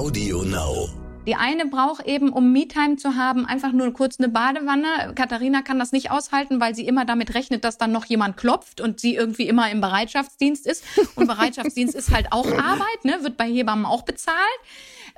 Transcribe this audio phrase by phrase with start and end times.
[0.00, 0.88] Audio Now.
[1.26, 5.12] Die eine braucht eben, um Me-Time zu haben, einfach nur kurz eine Badewanne.
[5.14, 8.80] Katharina kann das nicht aushalten, weil sie immer damit rechnet, dass dann noch jemand klopft
[8.80, 10.84] und sie irgendwie immer im Bereitschaftsdienst ist.
[11.16, 13.18] Und Bereitschaftsdienst ist halt auch Arbeit, ne?
[13.20, 14.38] wird bei Hebammen auch bezahlt.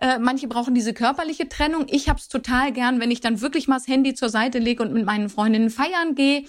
[0.00, 1.86] Äh, manche brauchen diese körperliche Trennung.
[1.88, 4.92] Ich hab's total gern, wenn ich dann wirklich mal das Handy zur Seite lege und
[4.92, 6.42] mit meinen Freundinnen feiern gehe.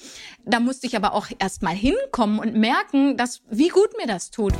[0.44, 4.32] Da musste ich aber auch erst mal hinkommen und merken, dass wie gut mir das
[4.32, 4.54] tut.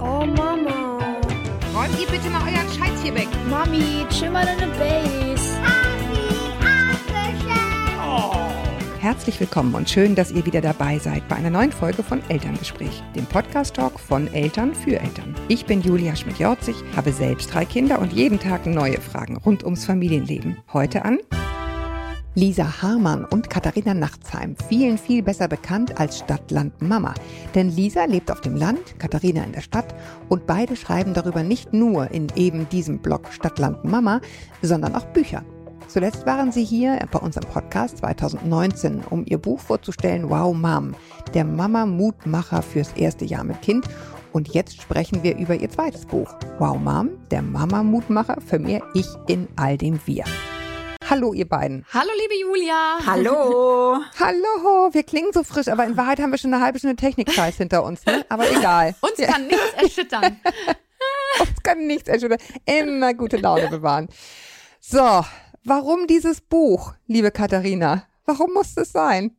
[0.00, 0.99] Oh Mama.
[1.80, 3.28] Räumt ihr bitte mal euren Scheiß hier weg.
[3.48, 5.56] Mami, chill mal deine Base.
[8.98, 13.02] Herzlich willkommen und schön, dass ihr wieder dabei seid bei einer neuen Folge von Elterngespräch,
[13.16, 15.34] dem Podcast-Talk von Eltern für Eltern.
[15.48, 19.86] Ich bin Julia Schmidt-Jorzig, habe selbst drei Kinder und jeden Tag neue Fragen rund ums
[19.86, 20.58] Familienleben.
[20.74, 21.18] Heute an
[22.36, 27.12] Lisa Hamann und Katharina Nachtsheim, vielen viel besser bekannt als Stadtland Mama.
[27.56, 29.92] Denn Lisa lebt auf dem Land, Katharina in der Stadt
[30.28, 34.20] und beide schreiben darüber nicht nur in eben diesem Blog Stadtland Mama,
[34.62, 35.44] sondern auch Bücher.
[35.88, 40.94] Zuletzt waren sie hier bei unserem Podcast 2019, um ihr Buch vorzustellen, Wow Mom,
[41.34, 43.86] der Mama-Mutmacher fürs erste Jahr mit Kind.
[44.32, 49.08] Und jetzt sprechen wir über ihr zweites Buch, Wow Mom, der Mama-Mutmacher für mehr Ich
[49.26, 50.22] in all dem Wir.
[51.10, 51.84] Hallo, ihr beiden.
[51.92, 53.00] Hallo, liebe Julia.
[53.04, 53.98] Hallo.
[54.20, 57.56] Hallo, wir klingen so frisch, aber in Wahrheit haben wir schon eine halbe Stunde Technik-Scheiß
[57.56, 58.24] hinter uns, ne?
[58.28, 58.94] Aber egal.
[59.00, 60.40] Uns kann nichts erschüttern.
[61.40, 62.38] Uns kann nichts erschüttern.
[62.64, 64.08] Immer gute Laune bewahren.
[64.78, 65.24] So,
[65.64, 68.04] warum dieses Buch, liebe Katharina?
[68.24, 69.36] Warum muss es sein?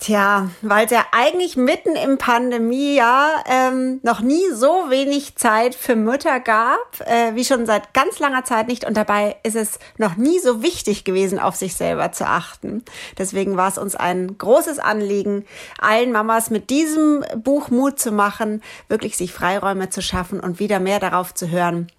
[0.00, 5.94] Tja, weil es ja eigentlich mitten im Pandemiejahr ähm, noch nie so wenig Zeit für
[5.94, 8.86] Mütter gab, äh, wie schon seit ganz langer Zeit nicht.
[8.86, 12.82] Und dabei ist es noch nie so wichtig gewesen, auf sich selber zu achten.
[13.18, 15.44] Deswegen war es uns ein großes Anliegen,
[15.78, 20.80] allen Mamas mit diesem Buch Mut zu machen, wirklich sich Freiräume zu schaffen und wieder
[20.80, 21.92] mehr darauf zu hören,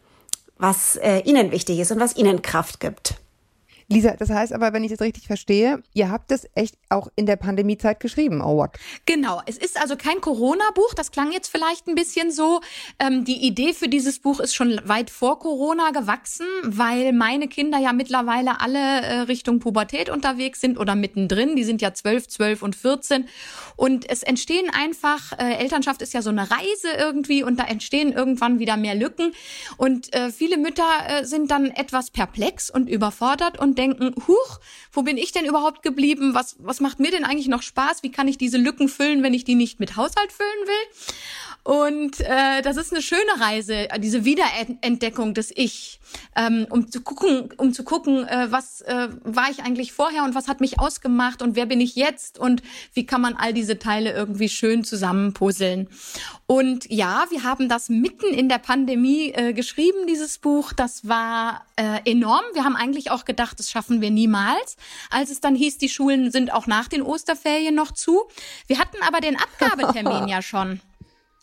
[0.57, 3.21] was äh, ihnen wichtig ist und was ihnen Kraft gibt.
[3.91, 7.25] Lisa, das heißt aber, wenn ich das richtig verstehe, ihr habt es echt auch in
[7.25, 8.41] der Pandemiezeit geschrieben.
[8.41, 8.71] Oh, what?
[9.05, 12.61] Genau, es ist also kein Corona-Buch, das klang jetzt vielleicht ein bisschen so.
[12.99, 17.79] Ähm, die Idee für dieses Buch ist schon weit vor Corona gewachsen, weil meine Kinder
[17.79, 21.55] ja mittlerweile alle äh, Richtung Pubertät unterwegs sind oder mittendrin.
[21.55, 23.27] Die sind ja zwölf, zwölf und 14.
[23.75, 28.13] Und es entstehen einfach, äh, Elternschaft ist ja so eine Reise irgendwie und da entstehen
[28.13, 29.33] irgendwann wieder mehr Lücken.
[29.75, 34.59] Und äh, viele Mütter äh, sind dann etwas perplex und überfordert und denken, huch,
[34.91, 36.33] wo bin ich denn überhaupt geblieben?
[36.33, 38.03] Was, was macht mir denn eigentlich noch Spaß?
[38.03, 41.15] Wie kann ich diese Lücken füllen, wenn ich die nicht mit Haushalt füllen will?
[41.63, 45.99] Und äh, das ist eine schöne Reise, diese Wiederentdeckung des Ich,
[46.35, 50.33] ähm, um zu gucken, um zu gucken, äh, was äh, war ich eigentlich vorher und
[50.33, 52.63] was hat mich ausgemacht und wer bin ich jetzt und
[52.93, 55.87] wie kann man all diese Teile irgendwie schön zusammenpuzzeln.
[56.47, 60.73] Und ja, wir haben das mitten in der Pandemie äh, geschrieben, dieses Buch.
[60.73, 62.43] Das war äh, enorm.
[62.53, 64.77] Wir haben eigentlich auch gedacht, das schaffen wir niemals.
[65.11, 68.23] Als es dann hieß, die Schulen sind auch nach den Osterferien noch zu.
[68.67, 70.81] Wir hatten aber den Abgabetermin ja schon.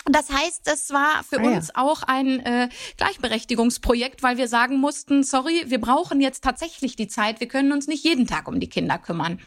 [0.06, 1.56] Das heißt, es war für Ah, ja.
[1.56, 7.08] uns auch ein äh, Gleichberechtigungsprojekt, weil wir sagen mussten, sorry, wir brauchen jetzt tatsächlich die
[7.08, 7.40] Zeit.
[7.40, 9.38] Wir können uns nicht jeden Tag um die Kinder kümmern.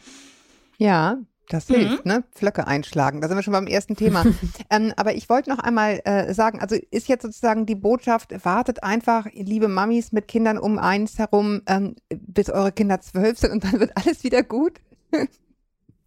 [0.78, 1.18] Ja,
[1.48, 1.74] das Mhm.
[1.74, 2.24] hilft, ne?
[2.32, 3.20] Flöcke einschlagen.
[3.20, 4.24] Da sind wir schon beim ersten Thema.
[4.70, 8.84] ähm, aber ich wollte noch einmal äh, sagen, also ist jetzt sozusagen die Botschaft, wartet
[8.84, 13.64] einfach, liebe Mamis mit Kindern um eins herum, ähm, bis eure Kinder zwölf sind und
[13.64, 14.80] dann wird alles wieder gut.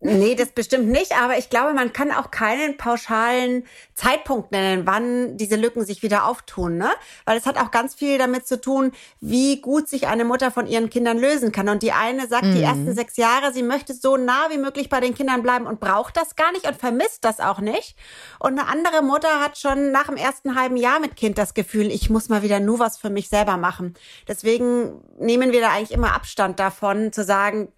[0.02, 3.64] Nee, das bestimmt nicht, aber ich glaube, man kann auch keinen pauschalen
[3.96, 6.90] Zeitpunkt nennen, wann diese Lücken sich wieder auftun, ne?
[7.24, 8.92] Weil es hat auch ganz viel damit zu tun,
[9.22, 11.70] wie gut sich eine Mutter von ihren Kindern lösen kann.
[11.70, 15.00] Und die eine sagt, die ersten sechs Jahre, sie möchte so nah wie möglich bei
[15.00, 17.96] den Kindern bleiben und braucht das gar nicht und vermisst das auch nicht.
[18.40, 21.88] Und eine andere Mutter hat schon nach dem ersten halben Jahr mit Kind das Gefühl,
[21.88, 23.96] ich muss mal wieder nur was für mich selber machen.
[24.28, 27.70] Deswegen nehmen wir da eigentlich immer Abstand davon, zu sagen,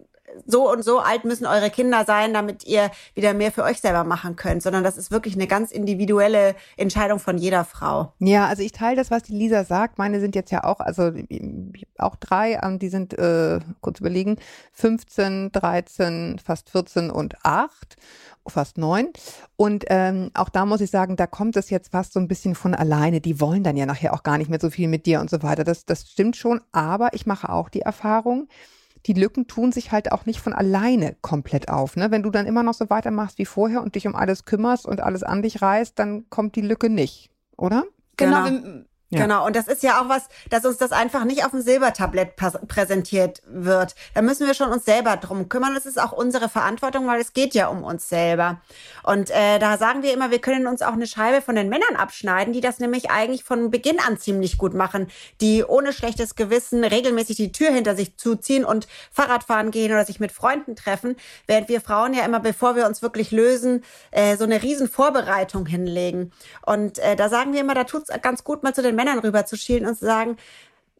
[0.46, 4.04] so und so alt müssen eure Kinder sein, damit ihr wieder mehr für euch selber
[4.04, 8.12] machen könnt, sondern das ist wirklich eine ganz individuelle Entscheidung von jeder Frau.
[8.18, 9.98] Ja, also ich teile das, was die Lisa sagt.
[9.98, 11.12] Meine sind jetzt ja auch, also
[11.98, 14.36] auch drei, ähm, die sind, äh, kurz überlegen,
[14.72, 17.96] 15, 13, fast 14 und 8,
[18.46, 19.08] fast 9.
[19.56, 22.54] Und ähm, auch da muss ich sagen, da kommt es jetzt fast so ein bisschen
[22.54, 23.20] von alleine.
[23.20, 25.42] Die wollen dann ja nachher auch gar nicht mehr so viel mit dir und so
[25.42, 25.64] weiter.
[25.64, 28.48] Das, das stimmt schon, aber ich mache auch die Erfahrung,
[29.06, 31.96] die Lücken tun sich halt auch nicht von alleine komplett auf.
[31.96, 32.10] Ne?
[32.10, 35.00] Wenn du dann immer noch so weitermachst wie vorher und dich um alles kümmerst und
[35.00, 37.84] alles an dich reißt, dann kommt die Lücke nicht, oder?
[38.16, 38.84] Genau, Genau.
[39.10, 39.22] Ja.
[39.22, 42.36] Genau, und das ist ja auch was, dass uns das einfach nicht auf dem Silbertablett
[42.36, 43.94] präsentiert wird.
[44.12, 45.74] Da müssen wir schon uns selber drum kümmern.
[45.74, 48.60] Das ist auch unsere Verantwortung, weil es geht ja um uns selber.
[49.02, 51.96] Und äh, da sagen wir immer, wir können uns auch eine Scheibe von den Männern
[51.96, 55.06] abschneiden, die das nämlich eigentlich von Beginn an ziemlich gut machen,
[55.40, 60.20] die ohne schlechtes Gewissen regelmäßig die Tür hinter sich zuziehen und Fahrradfahren gehen oder sich
[60.20, 61.16] mit Freunden treffen,
[61.46, 65.64] während wir Frauen ja immer, bevor wir uns wirklich lösen, äh, so eine riesen Vorbereitung
[65.64, 66.30] hinlegen.
[66.66, 69.46] Und äh, da sagen wir immer, da tut's ganz gut mal zu den Männern rüber
[69.46, 70.36] zu schielen und zu sagen,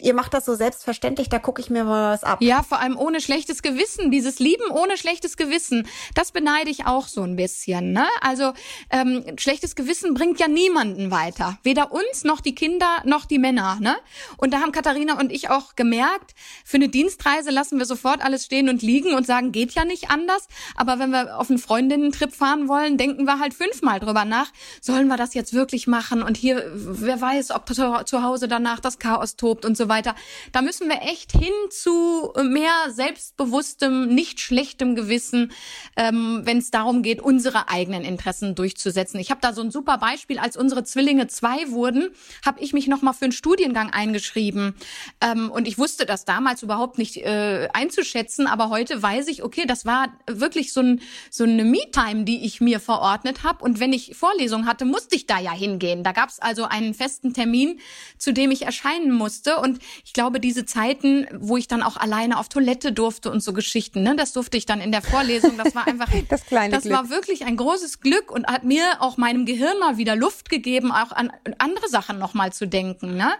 [0.00, 2.38] ihr macht das so selbstverständlich, da gucke ich mir mal was ab.
[2.40, 4.10] Ja, vor allem ohne schlechtes Gewissen.
[4.10, 7.92] Dieses Lieben ohne schlechtes Gewissen, das beneide ich auch so ein bisschen.
[7.92, 8.06] Ne?
[8.20, 8.52] Also
[8.90, 11.58] ähm, schlechtes Gewissen bringt ja niemanden weiter.
[11.62, 13.78] Weder uns noch die Kinder noch die Männer.
[13.80, 13.96] Ne?
[14.36, 16.34] Und da haben Katharina und ich auch gemerkt,
[16.64, 20.10] für eine Dienstreise lassen wir sofort alles stehen und liegen und sagen, geht ja nicht
[20.10, 20.48] anders.
[20.76, 25.08] Aber wenn wir auf einen Freundinnen-Trip fahren wollen, denken wir halt fünfmal drüber nach, sollen
[25.08, 26.22] wir das jetzt wirklich machen?
[26.22, 30.14] Und hier, wer weiß, ob zu Hause danach das Chaos tobt und so weiter.
[30.52, 35.52] Da müssen wir echt hin zu mehr selbstbewusstem, nicht schlechtem Gewissen,
[35.96, 39.20] ähm, wenn es darum geht, unsere eigenen Interessen durchzusetzen.
[39.20, 42.10] Ich habe da so ein super Beispiel, als unsere Zwillinge zwei wurden,
[42.44, 44.74] habe ich mich noch mal für einen Studiengang eingeschrieben
[45.20, 49.64] ähm, und ich wusste das damals überhaupt nicht äh, einzuschätzen, aber heute weiß ich, okay,
[49.66, 51.00] das war wirklich so, ein,
[51.30, 55.26] so eine Me-Time, die ich mir verordnet habe und wenn ich Vorlesung hatte, musste ich
[55.26, 56.02] da ja hingehen.
[56.02, 57.80] Da gab es also einen festen Termin,
[58.18, 62.38] zu dem ich erscheinen musste und ich glaube, diese Zeiten, wo ich dann auch alleine
[62.38, 65.56] auf Toilette durfte und so Geschichten, ne, das durfte ich dann in der Vorlesung.
[65.56, 66.94] Das war einfach, das kleine Das Glück.
[66.94, 70.92] war wirklich ein großes Glück und hat mir auch meinem Gehirn mal wieder Luft gegeben,
[70.92, 73.16] auch an andere Sachen nochmal zu denken.
[73.16, 73.30] Ne?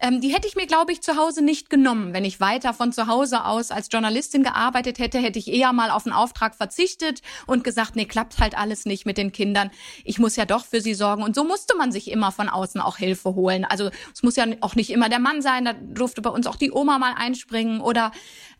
[0.00, 2.12] Ähm, die hätte ich mir, glaube ich, zu Hause nicht genommen.
[2.12, 5.90] Wenn ich weiter von zu Hause aus als Journalistin gearbeitet hätte, hätte ich eher mal
[5.90, 9.70] auf einen Auftrag verzichtet und gesagt, nee, klappt halt alles nicht mit den Kindern.
[10.04, 11.22] Ich muss ja doch für sie sorgen.
[11.22, 13.64] Und so musste man sich immer von außen auch Hilfe holen.
[13.64, 15.64] Also es muss ja auch nicht immer der Mann sein.
[15.64, 18.12] Da durfte bei uns auch die Oma mal einspringen oder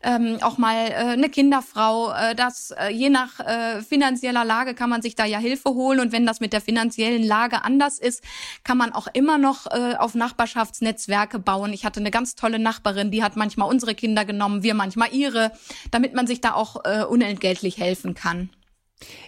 [0.03, 2.11] ähm, auch mal äh, eine Kinderfrau.
[2.11, 5.99] Äh, das äh, je nach äh, finanzieller Lage kann man sich da ja Hilfe holen
[5.99, 8.23] und wenn das mit der finanziellen Lage anders ist,
[8.63, 11.73] kann man auch immer noch äh, auf Nachbarschaftsnetzwerke bauen.
[11.73, 15.51] Ich hatte eine ganz tolle Nachbarin, die hat manchmal unsere Kinder genommen, wir manchmal ihre,
[15.91, 18.49] damit man sich da auch äh, unentgeltlich helfen kann.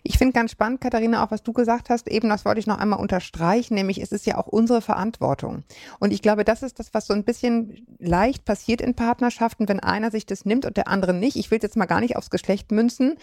[0.03, 2.77] Ich finde ganz spannend, Katharina, auch was du gesagt hast, eben das wollte ich noch
[2.77, 5.63] einmal unterstreichen, nämlich es ist ja auch unsere Verantwortung.
[5.99, 9.81] Und ich glaube, das ist das, was so ein bisschen leicht passiert in Partnerschaften, wenn
[9.81, 11.35] einer sich das nimmt und der andere nicht.
[11.35, 13.15] Ich will jetzt mal gar nicht aufs Geschlecht münzen,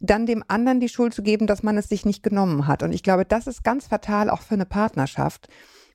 [0.00, 2.82] dann dem anderen die Schuld zu geben, dass man es sich nicht genommen hat.
[2.82, 5.48] Und ich glaube, das ist ganz fatal auch für eine Partnerschaft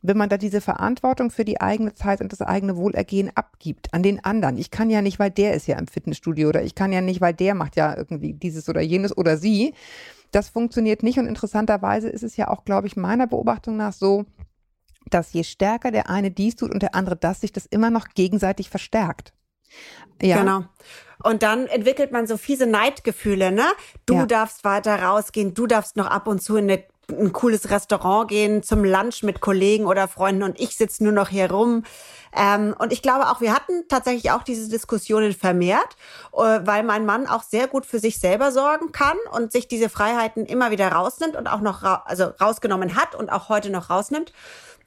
[0.07, 4.04] wenn man da diese Verantwortung für die eigene Zeit und das eigene Wohlergehen abgibt an
[4.04, 4.57] den anderen.
[4.57, 7.22] Ich kann ja nicht, weil der ist ja im Fitnessstudio oder ich kann ja nicht,
[7.22, 9.74] weil der macht ja irgendwie dieses oder jenes oder sie.
[10.31, 14.25] Das funktioniert nicht und interessanterweise ist es ja auch, glaube ich, meiner Beobachtung nach so,
[15.10, 18.10] dass je stärker der eine dies tut und der andere das, sich das immer noch
[18.16, 19.34] gegenseitig verstärkt.
[20.22, 20.40] Ja.
[20.40, 20.66] Genau.
[21.24, 23.66] Und dann entwickelt man so fiese Neidgefühle, ne?
[24.06, 24.25] Du ja.
[24.25, 28.63] darfst weiter rausgehen, du darfst noch ab und zu in eine ein cooles Restaurant gehen,
[28.63, 31.84] zum Lunch mit Kollegen oder Freunden und ich sitze nur noch hier rum.
[32.36, 35.96] Ähm, und ich glaube auch, wir hatten tatsächlich auch diese Diskussionen vermehrt,
[36.34, 39.90] äh, weil mein Mann auch sehr gut für sich selber sorgen kann und sich diese
[39.90, 43.90] Freiheiten immer wieder rausnimmt und auch noch ra also rausgenommen hat und auch heute noch
[43.90, 44.34] rausnimmt.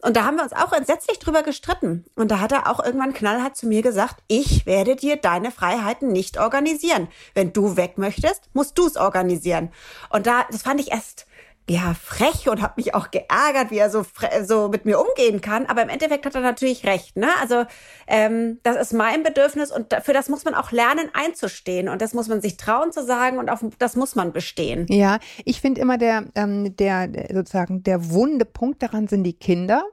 [0.00, 2.04] Und da haben wir uns auch entsetzlich drüber gestritten.
[2.14, 6.12] Und da hat er auch irgendwann knallhart zu mir gesagt, ich werde dir deine Freiheiten
[6.12, 7.08] nicht organisieren.
[7.34, 9.72] Wenn du weg möchtest, musst du es organisieren.
[10.10, 11.26] Und da, das fand ich erst
[11.68, 14.04] ja, frech und habe mich auch geärgert, wie er so,
[14.42, 15.66] so mit mir umgehen kann.
[15.66, 17.16] Aber im Endeffekt hat er natürlich recht.
[17.16, 17.28] Ne?
[17.40, 17.64] Also
[18.06, 21.88] ähm, das ist mein Bedürfnis und für das muss man auch lernen einzustehen.
[21.88, 24.86] Und das muss man sich trauen zu sagen und auf das muss man bestehen.
[24.88, 29.84] Ja, ich finde immer der, ähm, der sozusagen der wunde Punkt daran sind die Kinder.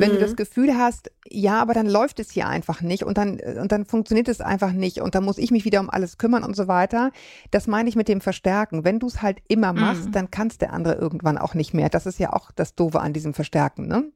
[0.00, 0.14] Wenn mhm.
[0.14, 3.70] du das Gefühl hast, ja, aber dann läuft es hier einfach nicht und dann, und
[3.70, 6.56] dann funktioniert es einfach nicht und dann muss ich mich wieder um alles kümmern und
[6.56, 7.12] so weiter.
[7.50, 8.82] Das meine ich mit dem Verstärken.
[8.84, 10.12] Wenn du es halt immer machst, mhm.
[10.12, 11.90] dann kannst der andere irgendwann auch nicht mehr.
[11.90, 14.10] Das ist ja auch das Doofe an diesem Verstärken, ne?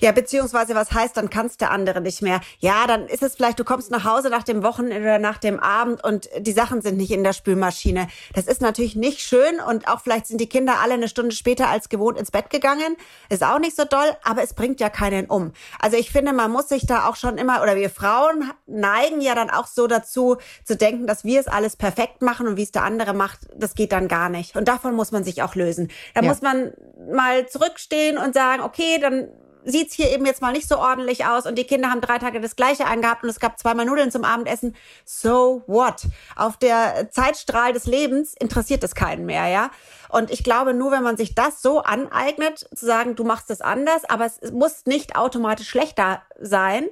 [0.00, 2.40] Ja, beziehungsweise was heißt, dann kannst der andere nicht mehr.
[2.58, 5.60] Ja, dann ist es vielleicht, du kommst nach Hause nach dem Wochenende oder nach dem
[5.60, 8.08] Abend und die Sachen sind nicht in der Spülmaschine.
[8.34, 11.68] Das ist natürlich nicht schön und auch vielleicht sind die Kinder alle eine Stunde später
[11.68, 12.96] als gewohnt ins Bett gegangen.
[13.28, 15.52] Ist auch nicht so doll, aber es bringt ja keinen um.
[15.78, 19.34] Also ich finde, man muss sich da auch schon immer, oder wir Frauen neigen ja
[19.34, 22.72] dann auch so dazu, zu denken, dass wir es alles perfekt machen und wie es
[22.72, 24.56] der andere macht, das geht dann gar nicht.
[24.56, 25.90] Und davon muss man sich auch lösen.
[26.14, 26.28] Da ja.
[26.28, 26.72] muss man
[27.12, 29.28] mal zurückstehen und sagen, okay, dann
[29.66, 32.40] sieht's hier eben jetzt mal nicht so ordentlich aus und die Kinder haben drei Tage
[32.40, 34.74] das gleiche angehabt und es gab zweimal Nudeln zum Abendessen.
[35.04, 36.06] So what?
[36.36, 39.70] Auf der Zeitstrahl des Lebens interessiert es keinen mehr, ja?
[40.08, 43.60] Und ich glaube, nur wenn man sich das so aneignet, zu sagen, du machst es
[43.60, 46.88] anders, aber es muss nicht automatisch schlechter sein,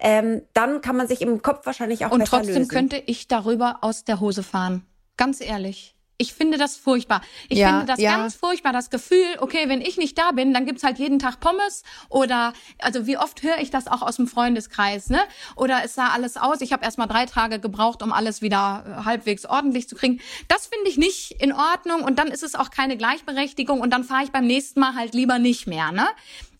[0.00, 2.68] ähm, dann kann man sich im Kopf wahrscheinlich auch Und trotzdem lösen.
[2.68, 4.84] könnte ich darüber aus der Hose fahren.
[5.16, 5.95] Ganz ehrlich.
[6.18, 7.20] Ich finde das furchtbar.
[7.48, 8.16] Ich Ja, finde das ja.
[8.16, 11.40] ganz furchtbar, das Gefühl, okay, wenn ich nicht da bin, dann gibt's halt jeden Tag
[11.40, 15.20] Pommes oder, also wie oft höre ich das auch aus dem Freundeskreis, ne?
[15.56, 18.84] Oder es sah alles aus, ich habe erst mal drei Tage gebraucht, um alles wieder
[18.86, 20.20] äh, halbwegs ordentlich zu kriegen.
[20.48, 24.02] Das finde ich nicht in Ordnung und dann ist es auch keine Gleichberechtigung und dann
[24.02, 26.06] fahre ich beim nächsten Mal halt lieber nicht mehr, ne?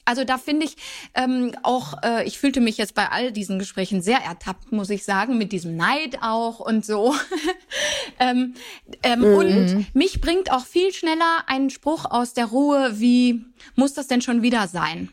[0.06, 0.76] Also da finde ich
[1.14, 5.04] ähm, auch, äh, ich fühlte mich jetzt bei all diesen Gesprächen sehr ertappt, muss ich
[5.04, 7.14] sagen, mit diesem Neid auch und so.
[8.20, 8.54] ähm,
[9.02, 13.44] ähm, Und mich bringt auch viel schneller ein Spruch aus der Ruhe wie,
[13.75, 15.10] muss das denn schon wieder sein?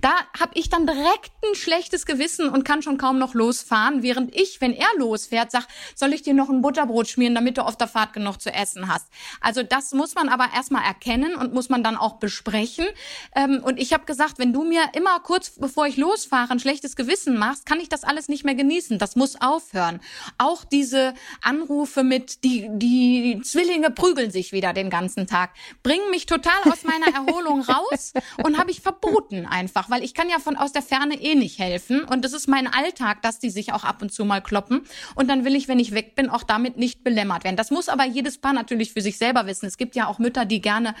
[0.00, 4.34] Da habe ich dann direkt ein schlechtes Gewissen und kann schon kaum noch losfahren, während
[4.34, 7.76] ich, wenn er losfährt, sag, soll ich dir noch ein Butterbrot schmieren, damit du auf
[7.76, 9.08] der Fahrt genug zu essen hast.
[9.40, 12.86] Also das muss man aber erstmal erkennen und muss man dann auch besprechen.
[13.34, 16.96] Ähm, und ich habe gesagt, wenn du mir immer kurz bevor ich losfahre ein schlechtes
[16.96, 18.98] Gewissen machst, kann ich das alles nicht mehr genießen.
[18.98, 20.00] Das muss aufhören.
[20.38, 25.50] Auch diese Anrufe mit, die, die Zwillinge prügeln sich wieder den ganzen Tag,
[25.82, 28.12] bringen mich total aus meiner Erholung raus
[28.44, 31.58] und habe ich verboten einfach, weil ich kann ja von aus der Ferne eh nicht
[31.58, 34.82] helfen und es ist mein Alltag, dass die sich auch ab und zu mal kloppen
[35.14, 37.56] und dann will ich, wenn ich weg bin, auch damit nicht belämmert werden.
[37.56, 39.66] Das muss aber jedes Paar natürlich für sich selber wissen.
[39.66, 40.94] Es gibt ja auch Mütter, die gerne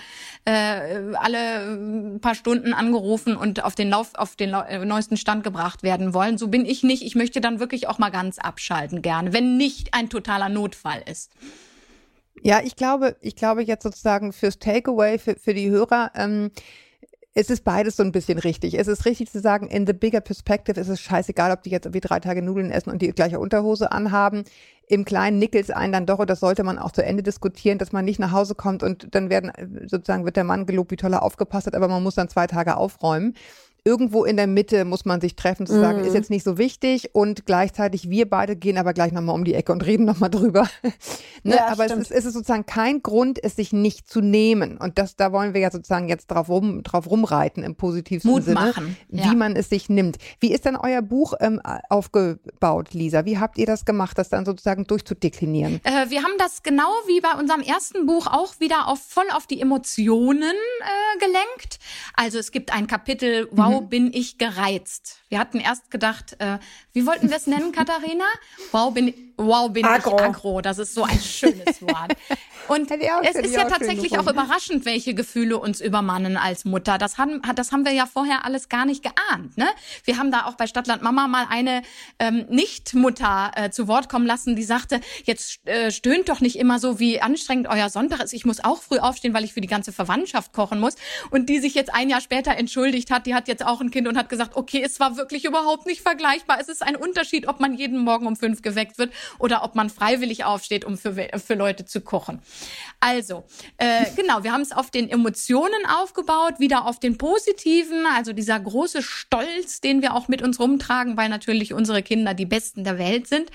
[0.44, 0.52] äh,
[1.14, 5.82] alle äh, paar Stunden angerufen und auf den Lauf, auf den äh, neuesten Stand gebracht
[5.82, 6.38] werden wollen.
[6.38, 7.02] So bin ich nicht.
[7.02, 11.30] Ich möchte dann wirklich auch mal ganz abschalten gerne, wenn nicht ein totaler Notfall ist.
[12.42, 16.50] Ja, ich glaube, ich glaube jetzt sozusagen fürs Takeaway, für, für die Hörer, ähm,
[17.34, 18.78] es ist beides so ein bisschen richtig.
[18.78, 21.86] Es ist richtig zu sagen, in the bigger perspective ist es scheißegal, ob die jetzt
[21.86, 24.44] irgendwie drei Tage Nudeln essen und die gleiche Unterhose anhaben.
[24.86, 27.92] Im Kleinen nickels einen dann doch, und das sollte man auch zu Ende diskutieren, dass
[27.92, 30.96] man nicht nach Hause kommt und dann werden, äh, sozusagen wird der Mann gelobt, wie
[30.96, 33.34] toll er aufgepasst hat, aber man muss dann zwei Tage aufräumen.
[33.84, 37.10] Irgendwo in der Mitte muss man sich treffen, zu sagen, ist jetzt nicht so wichtig
[37.14, 40.68] und gleichzeitig wir beide gehen aber gleich nochmal um die Ecke und reden nochmal drüber.
[41.42, 41.56] ne?
[41.56, 44.78] Ja, aber es ist, es ist sozusagen kein Grund, es sich nicht zu nehmen.
[44.78, 48.44] Und das, da wollen wir ja sozusagen jetzt drauf, rum, drauf rumreiten im positivsten Mut
[48.44, 49.34] Sinne, machen, wie ja.
[49.34, 50.18] man es sich nimmt.
[50.38, 53.24] Wie ist denn euer Buch ähm, aufgebaut, Lisa?
[53.24, 55.80] Wie habt ihr das gemacht, das dann sozusagen durchzudeklinieren?
[55.82, 59.48] Äh, wir haben das genau wie bei unserem ersten Buch auch wieder auf, voll auf
[59.48, 61.80] die Emotionen äh, gelenkt.
[62.14, 65.22] Also es gibt ein Kapitel, wow, bin ich gereizt.
[65.28, 66.58] Wir hatten erst gedacht, äh,
[66.92, 68.24] wie wollten wir es nennen, Katharina?
[68.70, 70.16] Wow, bin, wow, bin Agro.
[70.16, 70.60] ich aggro.
[70.60, 72.14] Das ist so ein schönes Wort.
[72.68, 76.96] Und es ist ja auch tatsächlich auch überraschend, welche Gefühle uns übermannen als Mutter.
[76.96, 79.56] Das haben, das haben wir ja vorher alles gar nicht geahnt.
[79.58, 79.66] Ne?
[80.04, 81.82] Wir haben da auch bei Stadtland Mama mal eine
[82.18, 86.78] ähm, Nicht-Mutter äh, zu Wort kommen lassen, die sagte, jetzt äh, stöhnt doch nicht immer
[86.78, 88.32] so, wie anstrengend euer Sonntag ist.
[88.32, 90.94] Ich muss auch früh aufstehen, weil ich für die ganze Verwandtschaft kochen muss.
[91.30, 94.06] Und die sich jetzt ein Jahr später entschuldigt hat, die hat jetzt auch ein Kind
[94.08, 96.58] und hat gesagt, okay, es war wirklich überhaupt nicht vergleichbar.
[96.60, 99.90] Es ist ein Unterschied, ob man jeden Morgen um fünf geweckt wird oder ob man
[99.90, 102.42] freiwillig aufsteht, um für, für Leute zu kochen.
[103.04, 103.42] Also,
[103.78, 108.60] äh, genau, wir haben es auf den Emotionen aufgebaut, wieder auf den positiven, also dieser
[108.60, 112.98] große Stolz, den wir auch mit uns rumtragen, weil natürlich unsere Kinder die Besten der
[112.98, 113.50] Welt sind,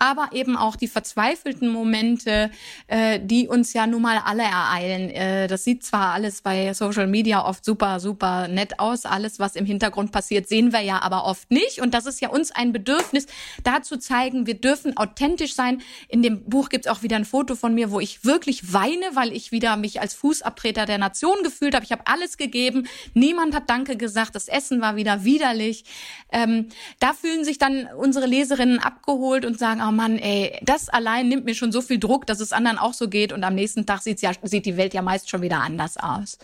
[0.00, 2.50] aber eben auch die verzweifelten Momente,
[2.88, 5.10] äh, die uns ja nun mal alle ereilen.
[5.10, 9.54] Äh, das sieht zwar alles bei Social Media oft super, super nett aus, alles, was
[9.54, 11.80] im Hintergrund passiert, sehen wir ja aber oft nicht.
[11.80, 13.26] Und das ist ja uns ein Bedürfnis,
[13.62, 15.82] da zu zeigen, wir dürfen authentisch sein.
[16.08, 19.32] In dem Buch gibt's auch wieder ein Foto von mir, wo ich wirklich weine, weil
[19.32, 21.84] ich wieder mich als Fußabtreter der Nation gefühlt habe.
[21.84, 22.86] Ich habe alles gegeben.
[23.14, 24.34] Niemand hat Danke gesagt.
[24.34, 25.84] Das Essen war wieder widerlich.
[26.32, 26.68] Ähm,
[27.00, 31.44] da fühlen sich dann unsere Leserinnen abgeholt und sagen, oh Mann, ey, das allein nimmt
[31.44, 33.32] mir schon so viel Druck, dass es anderen auch so geht.
[33.32, 36.38] Und am nächsten Tag sieht's ja, sieht die Welt ja meist schon wieder anders aus.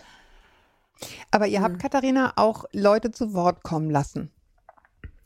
[1.31, 4.31] Aber ihr habt, Katharina, auch Leute zu Wort kommen lassen.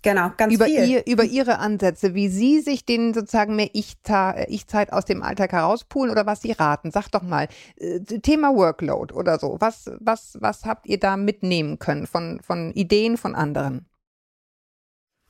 [0.02, 0.86] Genau, ganz über, viel.
[0.88, 6.10] ihr, über ihre Ansätze, wie sie sich den sozusagen mehr Ich-Zeit aus dem Alltag herauspulen
[6.10, 6.92] oder was sie raten.
[6.92, 9.58] Sag doch mal, äh, Thema Workload oder so.
[9.60, 13.88] Was, was, was habt ihr da mitnehmen können von, von Ideen von anderen?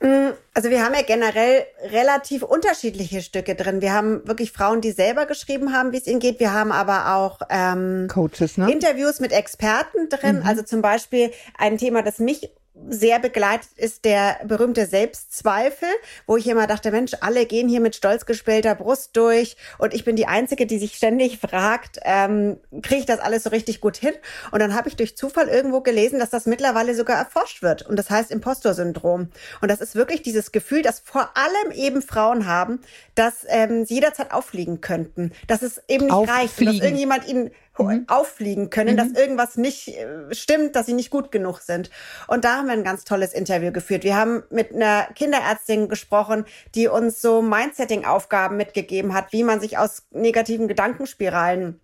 [0.02, 3.82] Mm, Also wir haben ja generell relativ unterschiedliche Stücke drin.
[3.82, 6.40] Wir haben wirklich Frauen, die selber geschrieben haben, wie es ihnen geht.
[6.40, 8.72] Wir haben aber auch ähm, Coaches, ne?
[8.72, 10.44] Interviews mit Experten drin.
[10.46, 12.50] Also zum Beispiel ein Thema, das mich
[12.88, 15.90] sehr begleitet, ist der berühmte Selbstzweifel,
[16.26, 20.06] wo ich immer dachte, Mensch, alle gehen hier mit stolz gespellter Brust durch und ich
[20.06, 23.98] bin die Einzige, die sich ständig fragt, ähm, kriege ich das alles so richtig gut
[23.98, 24.14] hin?
[24.52, 27.84] Und dann habe ich durch Zufall irgendwo gelesen, dass das mittlerweile sogar erforscht wird.
[27.84, 29.30] Und das heißt Impostor-Syndrom.
[29.62, 32.80] Und das ist wirklich dieses Gefühl, das vor allem eben Frauen haben,
[33.16, 35.32] dass ähm, sie jederzeit auffliegen könnten.
[35.48, 36.40] Dass es eben nicht Auffliegen.
[36.40, 37.52] reicht, und dass irgendjemand ihnen
[37.86, 38.06] Mhm.
[38.08, 41.90] auffliegen können, dass irgendwas nicht äh, stimmt, dass sie nicht gut genug sind.
[42.28, 44.04] Und da haben wir ein ganz tolles Interview geführt.
[44.04, 46.46] Wir haben mit einer Kinderärztin gesprochen,
[46.76, 51.80] die uns so Mindsetting-Aufgaben mitgegeben hat, wie man sich aus negativen Gedankenspiralen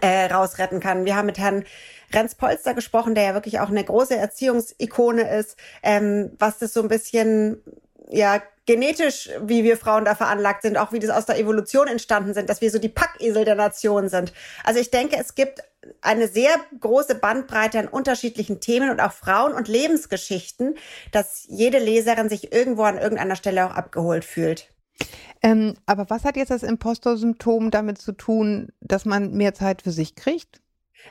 [0.00, 1.04] äh, rausretten kann.
[1.04, 1.64] Wir haben mit Herrn
[2.12, 6.82] Renz Polster gesprochen, der ja wirklich auch eine große Erziehungsikone ist, ähm, was das so
[6.82, 7.62] ein bisschen
[8.08, 12.34] ja genetisch, wie wir Frauen da veranlagt sind, auch wie das aus der Evolution entstanden
[12.34, 14.32] sind, dass wir so die Packesel der Nation sind.
[14.64, 15.62] Also ich denke, es gibt
[16.00, 20.76] eine sehr große Bandbreite an unterschiedlichen Themen und auch Frauen und Lebensgeschichten,
[21.10, 24.68] dass jede Leserin sich irgendwo an irgendeiner Stelle auch abgeholt fühlt.
[25.42, 29.90] Ähm, aber was hat jetzt das Impostor-Symptom damit zu tun, dass man mehr Zeit für
[29.90, 30.60] sich kriegt?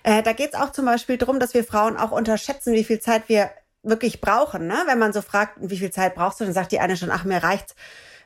[0.03, 3.01] Äh, da geht es auch zum Beispiel darum, dass wir Frauen auch unterschätzen, wie viel
[3.01, 3.51] Zeit wir
[3.83, 4.67] wirklich brauchen.
[4.67, 4.77] Ne?
[4.85, 7.23] Wenn man so fragt, wie viel Zeit brauchst du, dann sagt die eine schon, ach,
[7.23, 7.75] mir reicht's,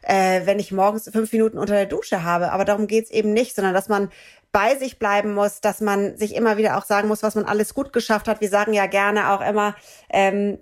[0.02, 2.52] äh, wenn ich morgens fünf Minuten unter der Dusche habe.
[2.52, 4.10] Aber darum geht's eben nicht, sondern dass man
[4.52, 7.74] bei sich bleiben muss, dass man sich immer wieder auch sagen muss, was man alles
[7.74, 8.40] gut geschafft hat.
[8.42, 9.76] Wir sagen ja gerne auch immer,
[10.10, 10.60] ähm,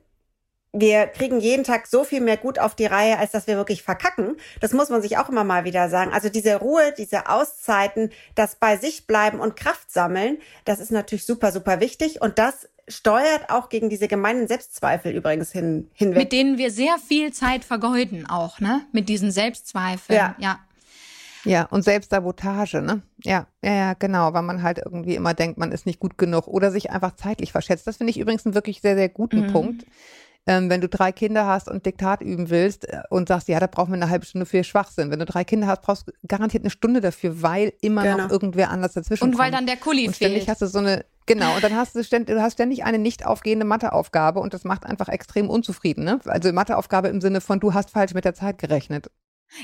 [0.73, 3.83] wir kriegen jeden Tag so viel mehr gut auf die Reihe, als dass wir wirklich
[3.83, 4.37] verkacken.
[4.59, 6.11] Das muss man sich auch immer mal wieder sagen.
[6.11, 11.25] Also diese Ruhe, diese Auszeiten, das bei sich bleiben und Kraft sammeln, das ist natürlich
[11.25, 12.21] super, super wichtig.
[12.21, 16.17] Und das steuert auch gegen diese gemeinen Selbstzweifel übrigens hin, hinweg.
[16.17, 18.81] Mit denen wir sehr viel Zeit vergeuden auch, ne?
[18.91, 20.17] Mit diesen Selbstzweifeln.
[20.17, 20.35] Ja.
[20.39, 20.59] ja.
[21.45, 23.01] Ja, und Selbstsabotage, ne?
[23.23, 26.47] Ja, ja, ja, genau, weil man halt irgendwie immer denkt, man ist nicht gut genug
[26.47, 27.85] oder sich einfach zeitlich verschätzt.
[27.85, 29.51] Das finde ich übrigens einen wirklich sehr, sehr guten Mhm.
[29.51, 29.85] Punkt.
[30.45, 33.67] Ähm, wenn du drei Kinder hast und Diktat üben willst äh, und sagst, ja, da
[33.67, 35.09] brauchen wir eine halbe Stunde für Schwachsinn.
[35.09, 38.17] Wenn du drei Kinder hast, brauchst du garantiert eine Stunde dafür, weil immer Genau.
[38.17, 39.53] noch irgendwer anders dazwischen Und weil kommt.
[39.59, 40.49] dann der Kuli und ständig fehlt.
[40.49, 43.25] hast du so eine, genau, und dann hast du ständig, du hast ständig eine nicht
[43.25, 46.19] aufgehende Matheaufgabe und das macht einfach extrem unzufrieden, ne?
[46.25, 49.09] Also Matheaufgabe im Sinne von, du hast falsch mit der Zeit gerechnet.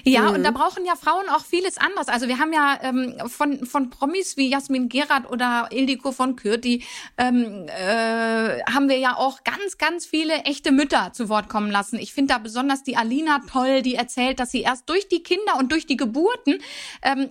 [0.04, 0.36] Ja, Mhm.
[0.36, 2.08] und da brauchen ja Frauen auch vieles anders.
[2.08, 6.84] Also wir haben ja ähm, von, von Promis wie Jasmin Gerard oder Ildiko von Kürti
[7.18, 11.98] ähm, äh, haben wir ja auch ganz, ganz viele echte Mütter zu Wort kommen lassen.
[12.00, 15.58] Ich finde da besonders die Alina toll, die erzählt, dass sie erst durch die Kinder
[15.58, 16.62] und durch die Geburten
[17.02, 17.30] ähm,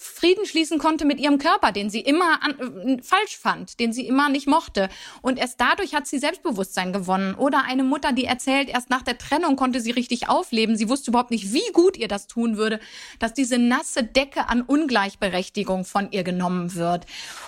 [0.00, 2.58] Frieden schließen konnte mit ihrem Körper, den sie immer an,
[2.98, 4.88] äh, falsch fand, den sie immer nicht mochte.
[5.22, 7.34] Und erst dadurch hat sie Selbstbewusstsein gewonnen.
[7.34, 10.76] Oder eine Mutter, die erzählt, erst nach der Trennung konnte sie richtig aufleben.
[10.76, 12.80] Sie wusste überhaupt nicht, wie gut ihr das tun würde,
[13.18, 17.06] dass diese nasse Decke an Ungleichberechtigung von ihr genommen wird.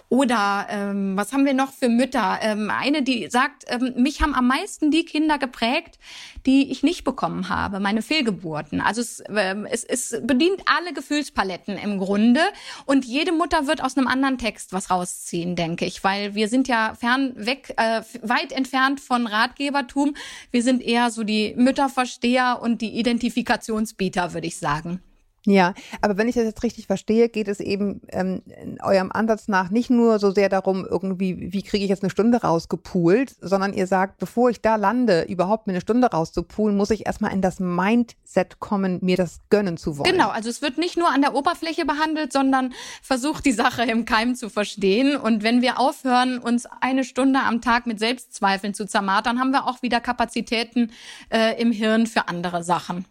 [0.08, 2.38] Oder ähm, was haben wir noch für Mütter?
[2.42, 5.98] Ähm, eine, die sagt, ähm, mich haben am meisten die Kinder geprägt,
[6.46, 8.80] die ich nicht bekommen habe, meine Fehlgeburten.
[8.80, 12.40] Also es, ähm, es, es bedient alle Gefühlspaletten im Grunde
[12.84, 16.68] und jede Mutter wird aus einem anderen Text was rausziehen, denke ich, weil wir sind
[16.68, 20.14] ja fern weg, äh, weit entfernt von Ratgebertum.
[20.50, 25.00] Wir sind eher so die Mütterversteher und die Identifikationsbieter, würde ich sagen.
[25.44, 29.48] Ja, aber wenn ich das jetzt richtig verstehe, geht es eben ähm, in eurem Ansatz
[29.48, 33.72] nach nicht nur so sehr darum, irgendwie, wie kriege ich jetzt eine Stunde rausgepoolt, sondern
[33.72, 37.42] ihr sagt, bevor ich da lande, überhaupt mir eine Stunde rauszupulen, muss ich erstmal in
[37.42, 40.12] das Mindset kommen, mir das gönnen zu wollen.
[40.12, 44.04] Genau, also es wird nicht nur an der Oberfläche behandelt, sondern versucht die Sache im
[44.04, 45.16] Keim zu verstehen.
[45.16, 49.66] Und wenn wir aufhören, uns eine Stunde am Tag mit Selbstzweifeln zu zermartern, haben wir
[49.66, 50.92] auch wieder Kapazitäten
[51.30, 53.06] äh, im Hirn für andere Sachen.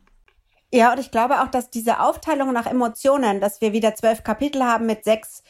[0.74, 4.64] Ja, und ich glaube auch, dass diese Aufteilung nach Emotionen, dass wir wieder zwölf Kapitel
[4.64, 5.44] haben mit sechs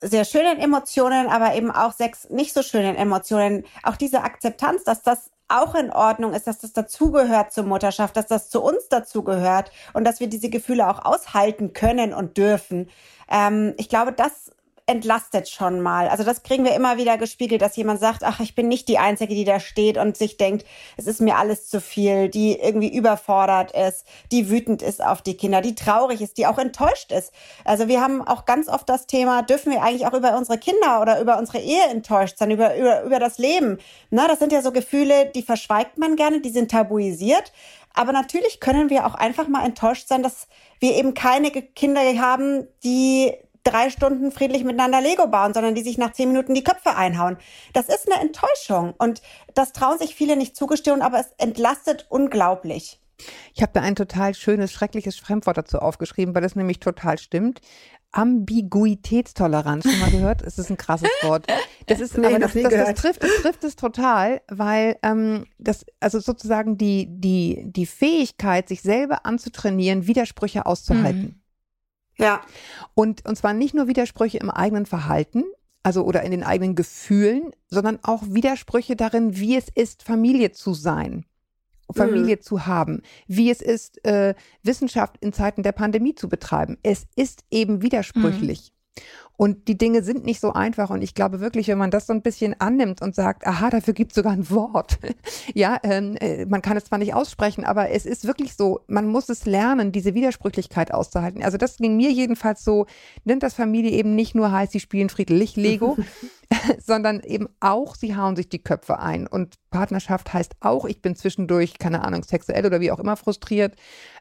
[0.00, 5.02] sehr schönen Emotionen, aber eben auch sechs nicht so schönen Emotionen, auch diese Akzeptanz, dass
[5.02, 9.70] das auch in Ordnung ist, dass das dazugehört zur Mutterschaft, dass das zu uns dazugehört
[9.92, 12.88] und dass wir diese Gefühle auch aushalten können und dürfen.
[13.30, 14.50] Ähm, ich glaube, das
[14.92, 16.08] entlastet schon mal.
[16.08, 18.98] Also das kriegen wir immer wieder gespiegelt, dass jemand sagt, ach, ich bin nicht die
[18.98, 20.64] Einzige, die da steht und sich denkt,
[20.96, 25.36] es ist mir alles zu viel, die irgendwie überfordert ist, die wütend ist auf die
[25.36, 27.32] Kinder, die traurig ist, die auch enttäuscht ist.
[27.64, 31.00] Also wir haben auch ganz oft das Thema, dürfen wir eigentlich auch über unsere Kinder
[31.00, 33.78] oder über unsere Ehe enttäuscht sein, über, über, über das Leben.
[34.10, 37.52] Na, das sind ja so Gefühle, die verschweigt man gerne, die sind tabuisiert.
[37.94, 40.48] Aber natürlich können wir auch einfach mal enttäuscht sein, dass
[40.80, 43.32] wir eben keine Kinder haben, die
[43.64, 47.36] drei Stunden friedlich miteinander Lego bauen, sondern die sich nach zehn Minuten die Köpfe einhauen.
[47.72, 49.22] Das ist eine Enttäuschung und
[49.54, 52.98] das trauen sich viele nicht zugestehen, aber es entlastet unglaublich.
[53.54, 57.60] Ich habe da ein total schönes, schreckliches Fremdwort dazu aufgeschrieben, weil das nämlich total stimmt.
[58.12, 60.42] Ambiguitätstoleranz schon mal gehört?
[60.42, 61.46] Es ist ein krasses Wort.
[61.86, 65.86] Das ist, Nee, aber das, das, das trifft, das trifft es total, weil ähm, das,
[65.98, 71.41] also sozusagen die, die, die Fähigkeit, sich selber anzutrainieren, Widersprüche auszuhalten.
[72.18, 72.42] Ja.
[72.94, 75.44] Und, und zwar nicht nur Widersprüche im eigenen Verhalten,
[75.82, 80.74] also oder in den eigenen Gefühlen, sondern auch Widersprüche darin, wie es ist, Familie zu
[80.74, 81.24] sein.
[81.94, 86.78] Familie zu haben, wie es ist, äh, Wissenschaft in Zeiten der Pandemie zu betreiben.
[86.82, 88.72] Es ist eben widersprüchlich.
[89.42, 90.90] Und die Dinge sind nicht so einfach.
[90.90, 93.92] Und ich glaube wirklich, wenn man das so ein bisschen annimmt und sagt, aha, dafür
[93.92, 95.00] gibt es sogar ein Wort.
[95.52, 99.08] ja, ähm, äh, man kann es zwar nicht aussprechen, aber es ist wirklich so, man
[99.08, 101.42] muss es lernen, diese Widersprüchlichkeit auszuhalten.
[101.42, 102.86] Also das ging mir jedenfalls so,
[103.24, 105.96] nimmt das Familie eben nicht nur heißt, sie spielen friedlich Lego,
[106.84, 109.26] sondern eben auch, sie hauen sich die Köpfe ein.
[109.26, 113.76] Und Partnerschaft heißt auch, ich bin zwischendurch, keine Ahnung, sexuell oder wie auch immer frustriert.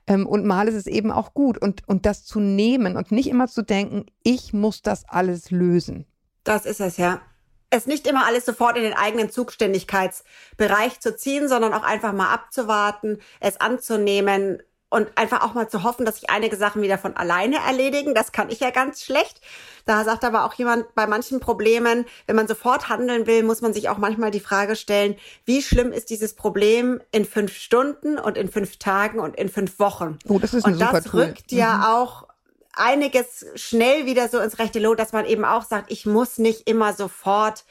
[0.07, 1.57] Ähm, und mal ist es eben auch gut.
[1.57, 6.05] Und, und das zu nehmen und nicht immer zu denken, ich muss das alles lösen.
[6.43, 7.21] Das ist es, ja.
[7.69, 12.33] Es nicht immer alles sofort in den eigenen Zuständigkeitsbereich zu ziehen, sondern auch einfach mal
[12.33, 14.61] abzuwarten, es anzunehmen
[14.91, 18.13] und einfach auch mal zu hoffen, dass sich einige Sachen wieder von alleine erledigen.
[18.13, 19.41] Das kann ich ja ganz schlecht.
[19.85, 23.73] Da sagt aber auch jemand, bei manchen Problemen, wenn man sofort handeln will, muss man
[23.73, 28.37] sich auch manchmal die Frage stellen, wie schlimm ist dieses Problem in fünf Stunden und
[28.37, 30.19] in fünf Tagen und in fünf Wochen?
[30.27, 32.27] Oh, das ist ein und das rückt ja auch
[32.73, 36.69] einiges schnell wieder so ins rechte Lot, dass man eben auch sagt, ich muss nicht
[36.69, 37.63] immer sofort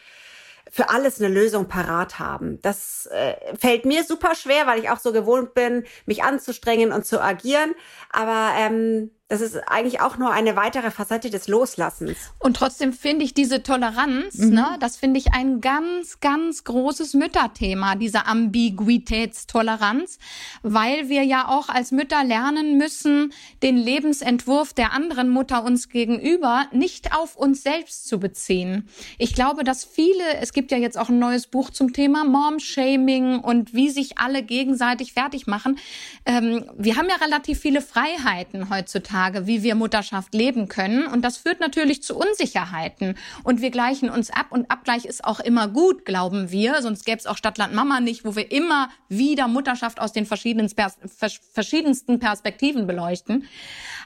[0.70, 2.60] für alles eine Lösung parat haben.
[2.62, 7.04] Das äh, fällt mir super schwer, weil ich auch so gewohnt bin, mich anzustrengen und
[7.04, 7.74] zu agieren.
[8.10, 12.16] Aber ähm, das ist eigentlich auch nur eine weitere Facette des Loslassens.
[12.40, 14.54] Und trotzdem finde ich diese Toleranz, Mhm.
[14.54, 20.18] ne, das finde ich ein ganz, ganz großes Mütterthema, diese Ambiguitätstoleranz,
[20.64, 26.66] weil wir ja auch als Mütter lernen müssen, den Lebensentwurf der anderen Mutter uns gegenüber
[26.72, 28.88] nicht auf uns selbst zu beziehen.
[29.16, 33.38] Ich glaube, dass viele, es gibt ja jetzt auch ein neues Buch zum Thema Mom-Shaming
[33.38, 35.78] und wie sich alle gegenseitig fertig machen.
[36.26, 41.06] Ähm, wir haben ja relativ viele Freiheiten heutzutage, wie wir Mutterschaft leben können.
[41.06, 43.16] Und das führt natürlich zu Unsicherheiten.
[43.42, 44.46] Und wir gleichen uns ab.
[44.50, 46.82] Und Abgleich ist auch immer gut, glauben wir.
[46.82, 52.18] Sonst gäbe es auch Stadtland Mama nicht, wo wir immer wieder Mutterschaft aus den verschiedensten
[52.18, 53.46] Perspektiven beleuchten.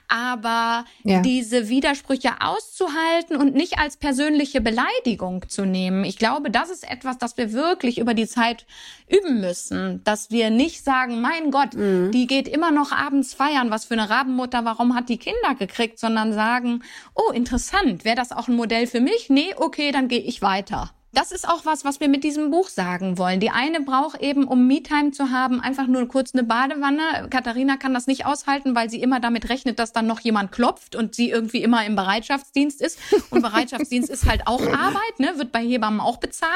[0.08, 1.20] Aber Ja.
[1.22, 7.16] diese Widersprüche auszuhalten und nicht als persönliche Beleidigung zu nehmen, ich glaube, das ist etwas,
[7.16, 8.66] das wir wirklich über die Zeit
[9.08, 10.02] üben müssen.
[10.04, 14.10] Dass wir nicht sagen, mein Gott, die geht immer noch abends feiern, was für eine
[14.10, 16.82] Rabenmutter, warum hat die Kinder gekriegt, sondern sagen,
[17.14, 19.30] oh, interessant, wäre das auch ein Modell für mich?
[19.30, 20.90] Nee, okay, dann gehe ich weiter.
[21.14, 23.38] Das ist auch was, was wir mit diesem Buch sagen wollen.
[23.38, 27.28] Die eine braucht eben, um Me-Time zu haben, einfach nur kurz eine Badewanne.
[27.30, 30.96] Katharina kann das nicht aushalten, weil sie immer damit rechnet, dass dann noch jemand klopft
[30.96, 32.98] und sie irgendwie immer im Bereitschaftsdienst ist.
[33.30, 35.34] Und Bereitschaftsdienst ist halt auch Arbeit, ne?
[35.36, 36.50] wird bei Hebammen auch bezahlt.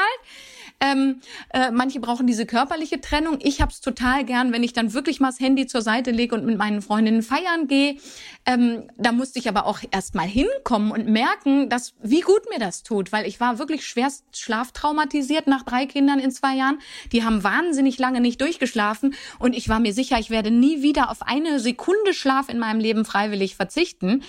[0.81, 1.21] Ähm,
[1.53, 3.39] äh, manche brauchen diese körperliche Trennung.
[3.41, 6.45] Ich hab's total gern, wenn ich dann wirklich mal das Handy zur Seite lege und
[6.45, 7.97] mit meinen Freundinnen feiern gehe.
[8.45, 12.59] Ähm, da musste ich aber auch erst mal hinkommen und merken, dass wie gut mir
[12.59, 16.79] das tut, weil ich war wirklich schwerst schlaftraumatisiert nach drei Kindern in zwei Jahren.
[17.11, 21.11] Die haben wahnsinnig lange nicht durchgeschlafen und ich war mir sicher, ich werde nie wieder
[21.11, 24.23] auf eine Sekunde Schlaf in meinem Leben freiwillig verzichten.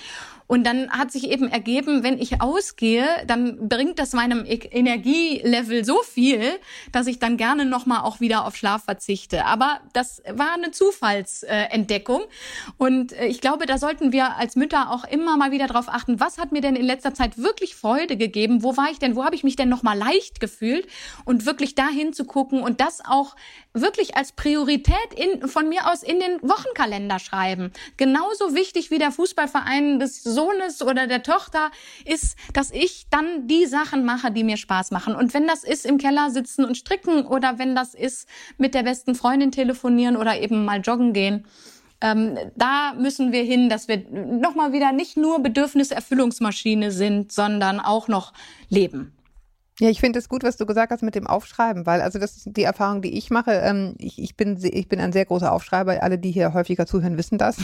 [0.51, 5.85] Und dann hat sich eben ergeben, wenn ich ausgehe, dann bringt das meinem E- Energielevel
[5.85, 6.43] so viel,
[6.91, 9.45] dass ich dann gerne nochmal auch wieder auf Schlaf verzichte.
[9.45, 12.23] Aber das war eine Zufallsentdeckung.
[12.79, 16.19] Und äh, ich glaube, da sollten wir als Mütter auch immer mal wieder drauf achten,
[16.19, 18.65] was hat mir denn in letzter Zeit wirklich Freude gegeben?
[18.65, 19.15] Wo war ich denn?
[19.15, 20.89] Wo habe ich mich denn nochmal leicht gefühlt?
[21.25, 23.37] Und wirklich dahin zu gucken und das auch
[23.73, 27.71] wirklich als Priorität in, von mir aus in den Wochenkalender schreiben.
[27.97, 31.71] Genauso wichtig wie der Fußballverein des Sohnes oder der Tochter
[32.07, 35.15] ist, dass ich dann die Sachen mache, die mir Spaß machen.
[35.15, 38.27] Und wenn das ist, im Keller sitzen und stricken oder wenn das ist,
[38.57, 41.45] mit der besten Freundin telefonieren oder eben mal joggen gehen.
[42.01, 48.09] Ähm, da müssen wir hin, dass wir nochmal wieder nicht nur Bedürfniserfüllungsmaschine sind, sondern auch
[48.09, 48.33] noch
[48.71, 49.13] leben.
[49.81, 52.37] Ja, ich finde es gut, was du gesagt hast mit dem Aufschreiben, weil also das
[52.37, 53.53] ist die Erfahrung, die ich mache.
[53.53, 56.03] Ähm, ich, ich, bin, ich bin ein sehr großer Aufschreiber.
[56.03, 57.57] Alle, die hier häufiger zuhören, wissen das.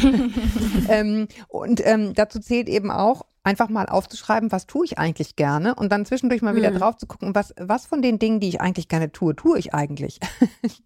[0.88, 5.76] ähm, und ähm, dazu zählt eben auch, einfach mal aufzuschreiben, was tue ich eigentlich gerne
[5.76, 8.60] und dann zwischendurch mal wieder drauf zu gucken, was, was von den Dingen, die ich
[8.60, 10.18] eigentlich gerne tue, tue ich eigentlich.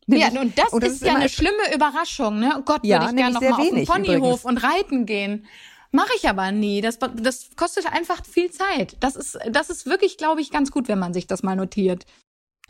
[0.07, 2.41] Ja, und das und ist, ja immer- eine schlimme Überraschung.
[2.41, 2.53] Ne?
[2.59, 4.45] Oh Gott, Ja, würde ich gerne nämlich noch sehr mal auf den Ponyhof übrigens.
[4.45, 5.47] und reiten gehen.
[5.93, 6.81] Mache ich aber nie.
[6.81, 8.97] Das, das kostet einfach viel Zeit.
[9.01, 12.07] Das ist, das ist wirklich, glaube ich, ganz gut, wenn man sich das mal notiert.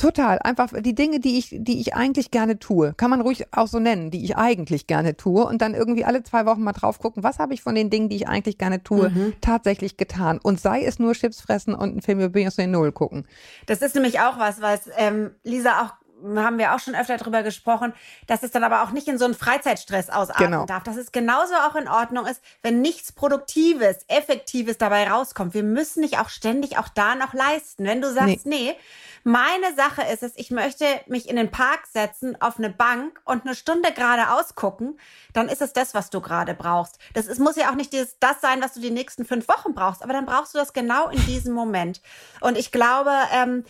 [0.01, 0.39] Total.
[0.39, 3.79] Einfach die Dinge, die ich, die ich eigentlich gerne tue, kann man ruhig auch so
[3.79, 7.23] nennen, die ich eigentlich gerne tue und dann irgendwie alle zwei Wochen mal drauf gucken,
[7.23, 9.35] was habe ich von den Dingen, die ich eigentlich gerne tue, mhm.
[9.43, 10.41] tatsächlich getan.
[10.43, 13.27] Und sei es nur Chips fressen und einen Film über Beyoncé Null gucken.
[13.67, 15.93] Das ist nämlich auch was, was ähm, Lisa auch
[16.37, 17.93] haben wir auch schon öfter darüber gesprochen,
[18.27, 20.67] dass es dann aber auch nicht in so einen Freizeitstress ausarten genau.
[20.67, 20.83] darf.
[20.83, 25.55] Dass es genauso auch in Ordnung ist, wenn nichts Produktives, Effektives dabei rauskommt.
[25.55, 27.85] Wir müssen nicht auch ständig auch da noch leisten.
[27.85, 28.77] Wenn du sagst, nee, nee
[29.23, 33.45] meine Sache ist es, ich möchte mich in den Park setzen, auf eine Bank und
[33.45, 34.99] eine Stunde gerade ausgucken,
[35.35, 36.99] dann ist es das, was du gerade brauchst.
[37.13, 39.75] Das ist, muss ja auch nicht dieses, das sein, was du die nächsten fünf Wochen
[39.75, 42.01] brauchst, aber dann brauchst du das genau in diesem Moment.
[42.41, 43.65] Und ich glaube, ähm,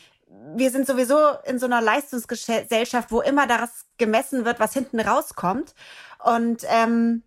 [0.54, 5.74] wir sind sowieso in so einer Leistungsgesellschaft, wo immer das gemessen wird, was hinten rauskommt.
[6.24, 7.22] Und ähm,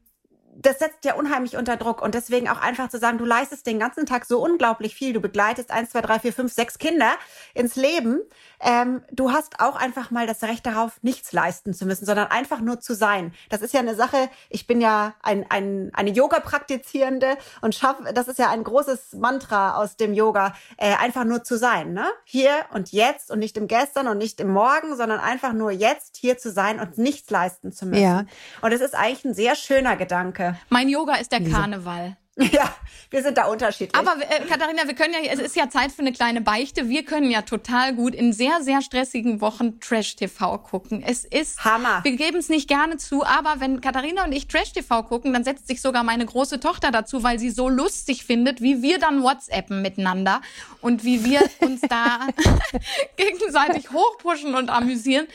[0.55, 2.01] das setzt ja unheimlich unter Druck.
[2.01, 5.13] Und deswegen auch einfach zu sagen, du leistest den ganzen Tag so unglaublich viel.
[5.13, 7.11] Du begleitest eins, zwei, drei, vier, fünf, sechs Kinder
[7.53, 8.21] ins Leben.
[8.59, 12.59] Ähm, du hast auch einfach mal das Recht darauf, nichts leisten zu müssen, sondern einfach
[12.61, 13.33] nur zu sein.
[13.49, 14.29] Das ist ja eine Sache.
[14.49, 19.75] Ich bin ja ein, ein, eine Yoga-Praktizierende und schaffe, das ist ja ein großes Mantra
[19.75, 21.93] aus dem Yoga, äh, einfach nur zu sein.
[21.93, 22.05] Ne?
[22.23, 26.17] Hier und jetzt und nicht im Gestern und nicht im Morgen, sondern einfach nur jetzt
[26.17, 28.03] hier zu sein und nichts leisten zu müssen.
[28.03, 28.25] Ja.
[28.61, 30.42] Und es ist eigentlich ein sehr schöner Gedanke.
[30.43, 30.59] Danke.
[30.69, 32.17] Mein Yoga ist der Karneval.
[32.51, 32.73] Ja,
[33.11, 33.95] wir sind da unterschiedlich.
[33.95, 36.89] Aber äh, Katharina, wir können ja, es ist ja Zeit für eine kleine Beichte.
[36.89, 41.03] Wir können ja total gut in sehr, sehr stressigen Wochen Trash-TV gucken.
[41.05, 42.03] Es ist Hammer.
[42.03, 45.67] Wir geben es nicht gerne zu, aber wenn Katharina und ich Trash-TV gucken, dann setzt
[45.67, 49.83] sich sogar meine große Tochter dazu, weil sie so lustig findet, wie wir dann WhatsAppen
[49.83, 50.41] miteinander
[50.81, 52.27] und wie wir uns da
[53.15, 55.27] gegenseitig hochpushen und amüsieren.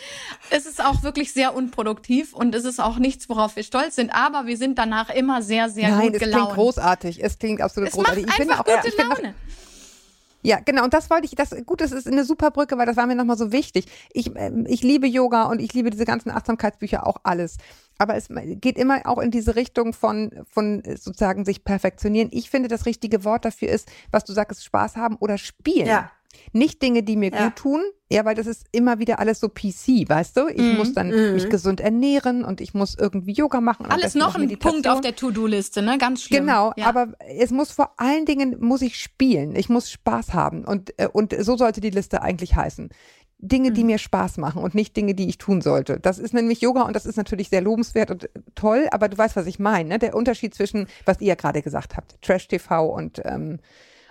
[0.51, 4.13] Es ist auch wirklich sehr unproduktiv und es ist auch nichts, worauf wir stolz sind.
[4.13, 6.88] Aber wir sind danach immer sehr, sehr Nein, gut gelaunt großartig.
[7.19, 8.27] Es klingt absolut es großartig.
[8.27, 9.35] Ich finde auch, gute ja, Laune.
[10.43, 10.85] Ja, genau.
[10.85, 13.17] Und das wollte ich, das, gut, das ist eine super Brücke, weil das war mir
[13.17, 13.87] nochmal so wichtig.
[14.13, 17.57] Ich, äh, ich liebe Yoga und ich liebe diese ganzen Achtsamkeitsbücher auch alles.
[17.99, 22.29] Aber es geht immer auch in diese Richtung von, von sozusagen sich perfektionieren.
[22.33, 25.87] Ich finde, das richtige Wort dafür ist, was du sagst, Spaß haben oder spielen.
[25.87, 26.13] Ja.
[26.53, 27.47] Nicht Dinge, die mir ja.
[27.47, 30.49] gut tun, ja, weil das ist immer wieder alles so PC, weißt du?
[30.49, 31.35] Ich mm, muss dann mm.
[31.35, 33.87] mich gesund ernähren und ich muss irgendwie Yoga machen.
[33.87, 35.99] Alles noch ein Punkt auf der To-Do-Liste, ne?
[35.99, 36.47] Ganz schlimm.
[36.47, 36.87] Genau, ja.
[36.87, 39.55] aber es muss vor allen Dingen, muss ich spielen.
[39.55, 42.89] Ich muss Spaß haben und, äh, und so sollte die Liste eigentlich heißen.
[43.41, 43.87] Dinge, die mhm.
[43.89, 46.01] mir Spaß machen und nicht Dinge, die ich tun sollte.
[46.01, 49.37] Das ist nämlich Yoga und das ist natürlich sehr lobenswert und toll, aber du weißt,
[49.37, 49.91] was ich meine.
[49.91, 49.99] Ne?
[50.01, 53.61] Der Unterschied zwischen, was ihr ja gerade gesagt habt, Trash-TV und ähm,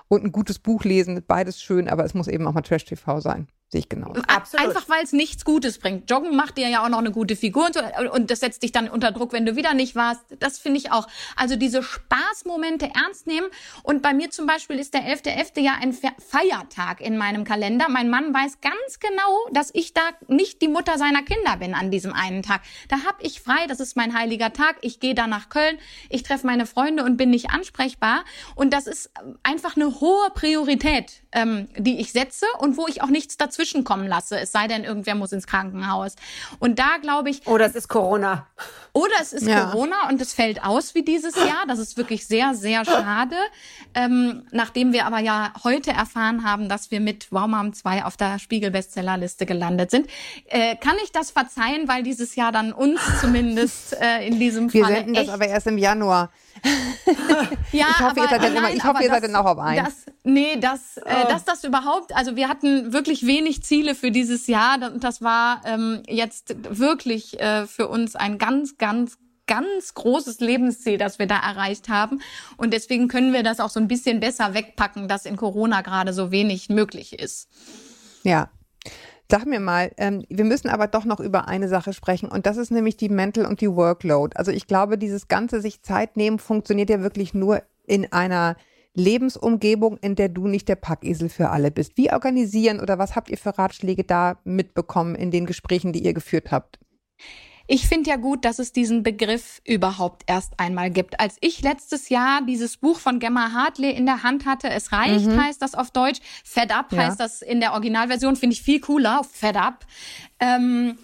[0.08, 3.48] und ein gutes Buch lesen, beides schön, aber es muss eben auch mal Trash-TV sein.
[3.70, 4.14] Sehe ich genau.
[4.28, 4.66] Absolut.
[4.66, 6.10] Einfach weil es nichts Gutes bringt.
[6.10, 7.82] Joggen macht dir ja auch noch eine gute Figur und, so,
[8.14, 10.22] und das setzt dich dann unter Druck, wenn du wieder nicht warst.
[10.40, 11.06] Das finde ich auch.
[11.36, 13.48] Also diese Spaßmomente ernst nehmen.
[13.84, 15.58] Und bei mir zum Beispiel ist der 11.11.
[15.58, 15.60] .11.
[15.60, 17.88] ja ein Feiertag in meinem Kalender.
[17.90, 21.92] Mein Mann weiß ganz genau, dass ich da nicht die Mutter seiner Kinder bin an
[21.92, 22.62] diesem einen Tag.
[22.88, 24.78] Da hab ich frei, das ist mein heiliger Tag.
[24.80, 25.78] Ich gehe da nach Köln,
[26.10, 28.24] ich treffe meine Freunde und bin nicht ansprechbar.
[28.56, 29.12] Und das ist
[29.44, 34.08] einfach eine hohe Priorität, ähm, die ich setze und wo ich auch nichts dazwischen kommen
[34.08, 36.16] lasse, es sei denn, irgendwer muss ins Krankenhaus.
[36.60, 37.46] Und da glaube ich.
[37.46, 38.48] Oder es ist Corona.
[38.94, 39.66] Oder es ist ja.
[39.66, 41.66] Corona und es fällt aus wie dieses Jahr.
[41.68, 43.36] Das ist wirklich sehr, sehr schade.
[43.94, 48.18] Ähm, nachdem wir aber ja heute erfahren haben, dass wir mit Wow Mom 2 auf
[48.18, 50.08] der Spiegel-Bestsellerliste gelandet sind,
[50.48, 54.82] äh, kann ich das verzeihen, weil dieses Jahr dann uns zumindest äh, in diesem Fall.
[54.82, 56.32] Wir senden das aber erst im Januar.
[57.72, 59.60] ja, ich hoffe, aber, ihr seid dann, immer, ich hoffe, ihr seid dann auch auf
[59.60, 59.86] einen.
[59.86, 61.28] Das, nee, das, äh, oh.
[61.30, 65.62] dass das überhaupt, also wir hatten wirklich wenig Ziele für dieses Jahr und das war
[65.66, 69.18] ähm, jetzt wirklich äh, für uns ein ganz, ganz,
[69.48, 72.22] ganz großes Lebensziel, das wir da erreicht haben.
[72.58, 76.14] Und deswegen können wir das auch so ein bisschen besser wegpacken, dass in Corona gerade
[76.14, 77.50] so wenig möglich ist.
[78.24, 78.50] Ja,
[79.30, 82.56] Sag mir mal, ähm, wir müssen aber doch noch über eine Sache sprechen und das
[82.56, 84.38] ist nämlich die Mental und die Workload.
[84.38, 88.56] Also ich glaube, dieses ganze sich Zeit nehmen funktioniert ja wirklich nur in einer
[88.94, 91.98] Lebensumgebung, in der du nicht der Packesel für alle bist.
[91.98, 96.14] Wie organisieren oder was habt ihr für Ratschläge da mitbekommen in den Gesprächen, die ihr
[96.14, 96.80] geführt habt?
[97.68, 101.20] Ich finde ja gut, dass es diesen Begriff überhaupt erst einmal gibt.
[101.20, 105.26] Als ich letztes Jahr dieses Buch von Gemma Hartley in der Hand hatte, es reicht,
[105.26, 105.44] mhm.
[105.44, 107.04] heißt das auf Deutsch, Fed Up ja.
[107.04, 109.86] heißt das in der Originalversion, finde ich viel cooler, Fed Up.
[110.40, 110.98] Ähm,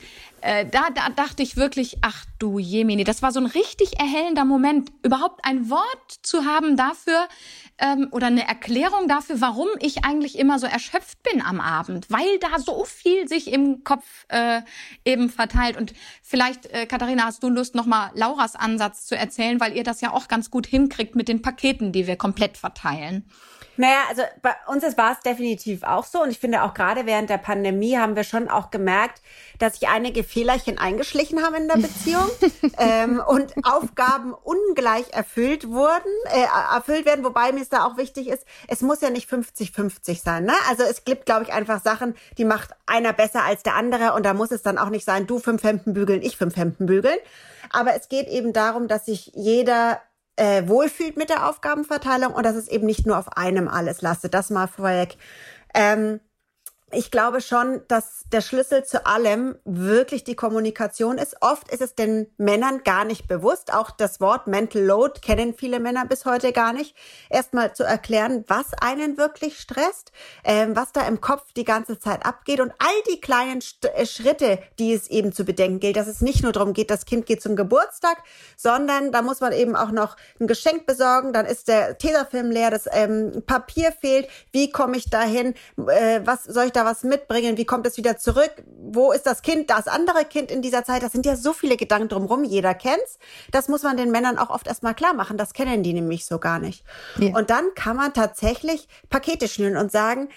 [0.43, 4.43] äh, da, da dachte ich wirklich, ach du Jemini, das war so ein richtig erhellender
[4.43, 7.29] Moment, überhaupt ein Wort zu haben dafür
[7.77, 12.39] ähm, oder eine Erklärung dafür, warum ich eigentlich immer so erschöpft bin am Abend, weil
[12.39, 14.61] da so viel sich im Kopf äh,
[15.05, 15.77] eben verteilt.
[15.77, 20.01] Und vielleicht, äh, Katharina, hast du Lust, nochmal Lauras Ansatz zu erzählen, weil ihr das
[20.01, 23.29] ja auch ganz gut hinkriegt mit den Paketen, die wir komplett verteilen.
[23.75, 26.21] Naja, also bei uns war es definitiv auch so.
[26.21, 29.21] Und ich finde auch gerade während der Pandemie haben wir schon auch gemerkt,
[29.57, 32.29] dass sich einige Fehlerchen eingeschlichen haben in der Beziehung
[32.77, 37.25] ähm, und Aufgaben ungleich erfüllt wurden, äh, erfüllt werden.
[37.25, 40.45] Wobei mir es da auch wichtig ist, es muss ja nicht 50-50 sein.
[40.45, 40.53] Ne?
[40.69, 44.13] Also es gibt, glaube ich, einfach Sachen, die macht einer besser als der andere.
[44.13, 46.85] Und da muss es dann auch nicht sein, du fünf Hemden bügeln, ich fünf Hemden
[46.85, 47.17] bügeln.
[47.71, 49.99] Aber es geht eben darum, dass sich jeder
[50.35, 54.33] äh, wohlfühlt mit der Aufgabenverteilung und dass es eben nicht nur auf einem alles lastet.
[54.33, 55.17] Das mal vorweg.
[55.73, 56.19] Ähm,
[56.93, 61.37] ich glaube schon, dass der Schlüssel zu allem wirklich die Kommunikation ist.
[61.41, 63.73] Oft ist es den Männern gar nicht bewusst.
[63.73, 66.95] Auch das Wort Mental Load kennen viele Männer bis heute gar nicht.
[67.29, 70.11] Erstmal zu erklären, was einen wirklich stresst,
[70.43, 74.05] ähm, was da im Kopf die ganze Zeit abgeht und all die kleinen St äh,
[74.05, 77.25] Schritte, die es eben zu bedenken gilt, dass es nicht nur darum geht, das Kind
[77.25, 78.17] geht zum Geburtstag,
[78.55, 81.33] sondern da muss man eben auch noch ein Geschenk besorgen.
[81.33, 84.27] Dann ist der Tesafilm leer, das ähm, Papier fehlt.
[84.51, 85.55] Wie komme ich dahin?
[85.87, 87.57] Äh, was soll ich da was mitbringen?
[87.57, 88.63] Wie kommt es wieder zurück?
[88.67, 91.03] Wo ist das Kind, das andere Kind in dieser Zeit?
[91.03, 92.43] Das sind ja so viele Gedanken drumherum.
[92.43, 93.19] Jeder kennt's.
[93.51, 95.37] Das muss man den Männern auch oft erstmal klar machen.
[95.37, 96.83] Das kennen die nämlich so gar nicht.
[97.19, 97.35] Ja.
[97.35, 100.29] Und dann kann man tatsächlich Pakete schnüren und sagen,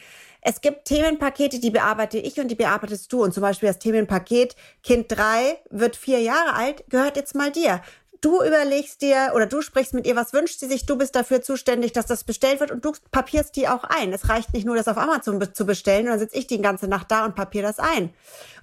[0.48, 3.24] es gibt Themenpakete, die bearbeite ich und die bearbeitest du.
[3.24, 4.54] Und zum Beispiel das Themenpaket
[4.84, 7.80] Kind drei wird vier Jahre alt, gehört jetzt mal dir
[8.20, 11.42] du überlegst dir oder du sprichst mit ihr, was wünscht sie sich, du bist dafür
[11.42, 14.12] zuständig, dass das bestellt wird und du papierst die auch ein.
[14.12, 16.88] Es reicht nicht nur, das auf Amazon zu bestellen und dann sitze ich die ganze
[16.88, 18.10] Nacht da und papier das ein.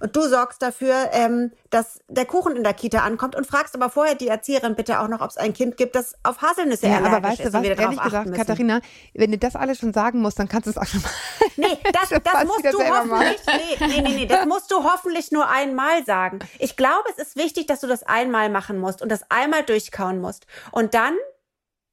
[0.00, 3.90] Und du sorgst dafür, ähm, dass der Kuchen in der Kita ankommt und fragst aber
[3.90, 6.98] vorher die Erzieherin bitte auch noch, ob es ein Kind gibt, das auf Haselnüsse ja,
[6.98, 8.36] aber weißt du was, ehrlich gesagt, müssen.
[8.36, 8.80] Katharina,
[9.12, 11.10] wenn du das alles schon sagen musst, dann kannst du es auch schon mal.
[11.56, 15.48] Nee, das, das musst du hoffentlich, nee, nee, nee, nee, das musst du hoffentlich nur
[15.48, 16.38] einmal sagen.
[16.58, 20.20] Ich glaube, es ist wichtig, dass du das einmal machen musst und das einmal durchkauen
[20.20, 20.46] musst.
[20.70, 21.14] Und dann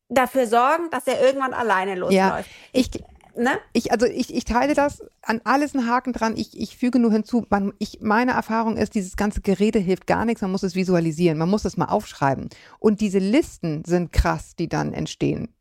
[0.10, 2.16] dafür sorgen, dass er irgendwann alleine losläuft.
[2.16, 2.92] Ja, ich,
[3.38, 3.60] ne?
[3.74, 6.36] ich, also ich, ich teile das an alles einen Haken dran.
[6.38, 10.26] Ich, ich füge nur hinzu, man, ich, meine Erfahrung ist, dieses ganze Gerede hilft gar
[10.26, 10.42] nichts.
[10.42, 11.38] Man muss es visualisieren.
[11.38, 12.50] Man muss es mal aufschreiben.
[12.80, 15.54] Und diese Listen sind krass, die dann entstehen.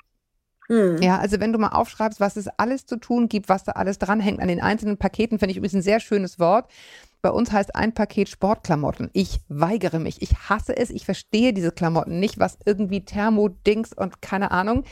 [0.68, 1.02] Hm.
[1.02, 3.98] Ja, also wenn du mal aufschreibst, was es alles zu tun gibt, was da alles
[3.98, 6.70] dranhängt an den einzelnen Paketen, finde ich übrigens ein sehr schönes Wort.
[7.22, 9.10] Bei uns heißt ein Paket Sportklamotten.
[9.12, 10.22] Ich weigere mich.
[10.22, 10.90] Ich hasse es.
[10.90, 14.84] Ich verstehe diese Klamotten nicht, was irgendwie Thermodings und keine Ahnung.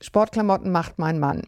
[0.00, 1.42] Sportklamotten macht mein Mann.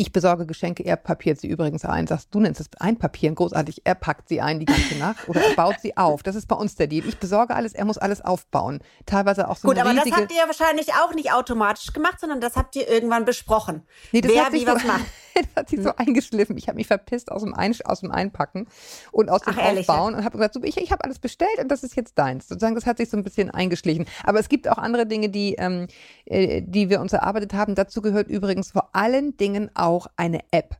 [0.00, 2.06] Ich besorge Geschenke, er papiert sie übrigens ein.
[2.06, 3.82] Sagst du nennst es einpapieren, großartig.
[3.84, 6.22] Er packt sie ein die ganze Nacht oder er baut sie auf.
[6.22, 7.06] Das ist bei uns der Deal.
[7.06, 8.80] Ich besorge alles, er muss alles aufbauen.
[9.04, 12.40] Teilweise auch so Gut, aber das habt ihr ja wahrscheinlich auch nicht automatisch gemacht, sondern
[12.40, 13.82] das habt ihr irgendwann besprochen.
[14.12, 15.04] Nee, das Wer wie was macht.
[15.34, 16.56] das hat sich so eingeschliffen.
[16.56, 18.66] Ich habe mich verpisst aus dem, Ein aus dem Einpacken
[19.12, 20.18] und aus dem Ach, ehrlich, Aufbauen ja?
[20.18, 22.48] und habe gesagt, so, ich, ich habe alles bestellt und das ist jetzt deins.
[22.48, 24.06] Sozusagen, das hat sich so ein bisschen eingeschlichen.
[24.24, 25.86] Aber es gibt auch andere Dinge, die, ähm,
[26.24, 27.74] äh, die wir uns erarbeitet haben.
[27.74, 30.76] Dazu gehört übrigens vor allen Dingen auch eine App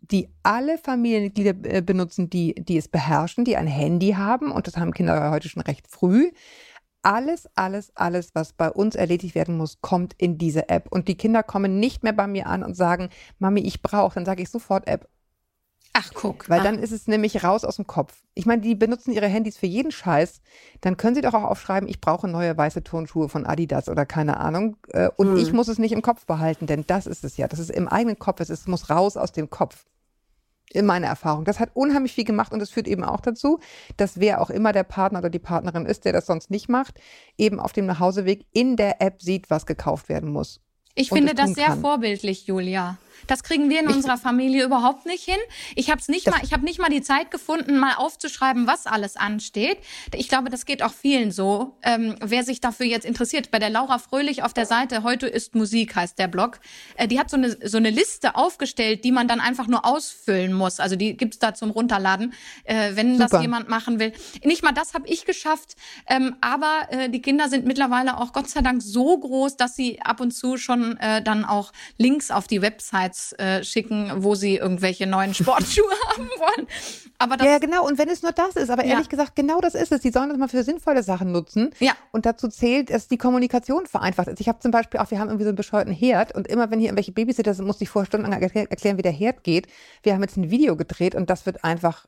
[0.00, 4.76] die alle Familienmitglieder äh, benutzen, die, die es beherrschen, die ein Handy haben, und das
[4.76, 6.30] haben Kinder heute schon recht früh,
[7.02, 10.88] alles, alles, alles, was bei uns erledigt werden muss, kommt in diese App.
[10.90, 14.14] Und die Kinder kommen nicht mehr bei mir an und sagen, Mami, ich brauche.
[14.14, 15.08] Dann sage ich sofort App.
[15.94, 16.48] Ach, guck.
[16.48, 16.64] Weil ach.
[16.64, 18.22] dann ist es nämlich raus aus dem Kopf.
[18.34, 20.40] Ich meine, die benutzen ihre Handys für jeden Scheiß.
[20.80, 24.38] Dann können sie doch auch aufschreiben, ich brauche neue weiße Turnschuhe von Adidas oder keine
[24.38, 24.76] Ahnung.
[24.90, 25.36] Äh, und hm.
[25.38, 27.48] ich muss es nicht im Kopf behalten, denn das ist es ja.
[27.48, 28.40] Das ist im eigenen Kopf.
[28.40, 29.86] Es muss raus aus dem Kopf
[30.72, 31.44] in meiner Erfahrung.
[31.44, 33.58] Das hat unheimlich viel gemacht und es führt eben auch dazu,
[33.96, 37.00] dass wer auch immer der Partner oder die Partnerin ist, der das sonst nicht macht,
[37.36, 40.60] eben auf dem Nachhauseweg in der App sieht, was gekauft werden muss.
[40.94, 41.80] Ich finde das sehr kann.
[41.80, 42.98] vorbildlich, Julia.
[43.26, 45.38] Das kriegen wir in unserer Familie überhaupt nicht hin.
[45.74, 49.16] Ich habe nicht mal, ich habe nicht mal die Zeit gefunden, mal aufzuschreiben, was alles
[49.16, 49.78] ansteht.
[50.14, 51.76] Ich glaube, das geht auch vielen so.
[51.82, 55.54] Ähm, wer sich dafür jetzt interessiert, bei der Laura Fröhlich auf der Seite heute ist
[55.54, 56.60] Musik heißt der Blog.
[56.96, 60.52] Äh, die hat so eine so eine Liste aufgestellt, die man dann einfach nur ausfüllen
[60.52, 60.80] muss.
[60.80, 62.32] Also die gibt's da zum runterladen,
[62.64, 63.28] äh, wenn Super.
[63.28, 64.12] das jemand machen will.
[64.44, 65.76] Nicht mal das habe ich geschafft,
[66.06, 70.00] ähm, aber äh, die Kinder sind mittlerweile auch Gott sei Dank so groß, dass sie
[70.00, 74.34] ab und zu schon äh, dann auch Links auf die Website Websites äh, schicken, wo
[74.34, 76.66] sie irgendwelche neuen Sportschuhe haben wollen.
[77.18, 77.86] Aber das, ja, genau.
[77.86, 79.10] Und wenn es nur das ist, aber ehrlich ja.
[79.10, 80.00] gesagt, genau das ist es.
[80.00, 81.70] Die sollen das mal für sinnvolle Sachen nutzen.
[81.80, 81.92] Ja.
[82.12, 84.40] Und dazu zählt, dass die Kommunikation vereinfacht ist.
[84.40, 86.78] Ich habe zum Beispiel auch, wir haben irgendwie so einen bescheuerten Herd und immer wenn
[86.78, 89.66] hier irgendwelche Babysitter sind, muss ich vor Stunden erklären, wie der Herd geht.
[90.02, 92.06] Wir haben jetzt ein Video gedreht und das wird einfach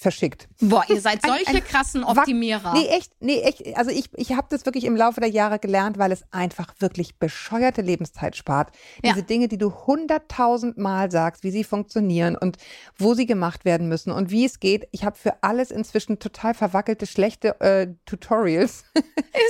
[0.00, 0.48] verschickt.
[0.60, 2.72] Boah, ihr seid Ein- solche ein krassen Wack- Optimierer.
[2.72, 3.76] Nee, echt, nee, echt.
[3.76, 7.18] Also ich, ich habe das wirklich im Laufe der Jahre gelernt, weil es einfach wirklich
[7.18, 8.70] bescheuerte Lebenszeit spart.
[9.02, 9.12] Ja.
[9.12, 12.58] Diese Dinge, die du hunderttausend Mal sagst, wie sie funktionieren und
[12.96, 14.86] wo sie gemacht werden müssen und wie es geht.
[14.92, 18.84] Ich habe für alles inzwischen total verwackelte, schlechte äh, Tutorials.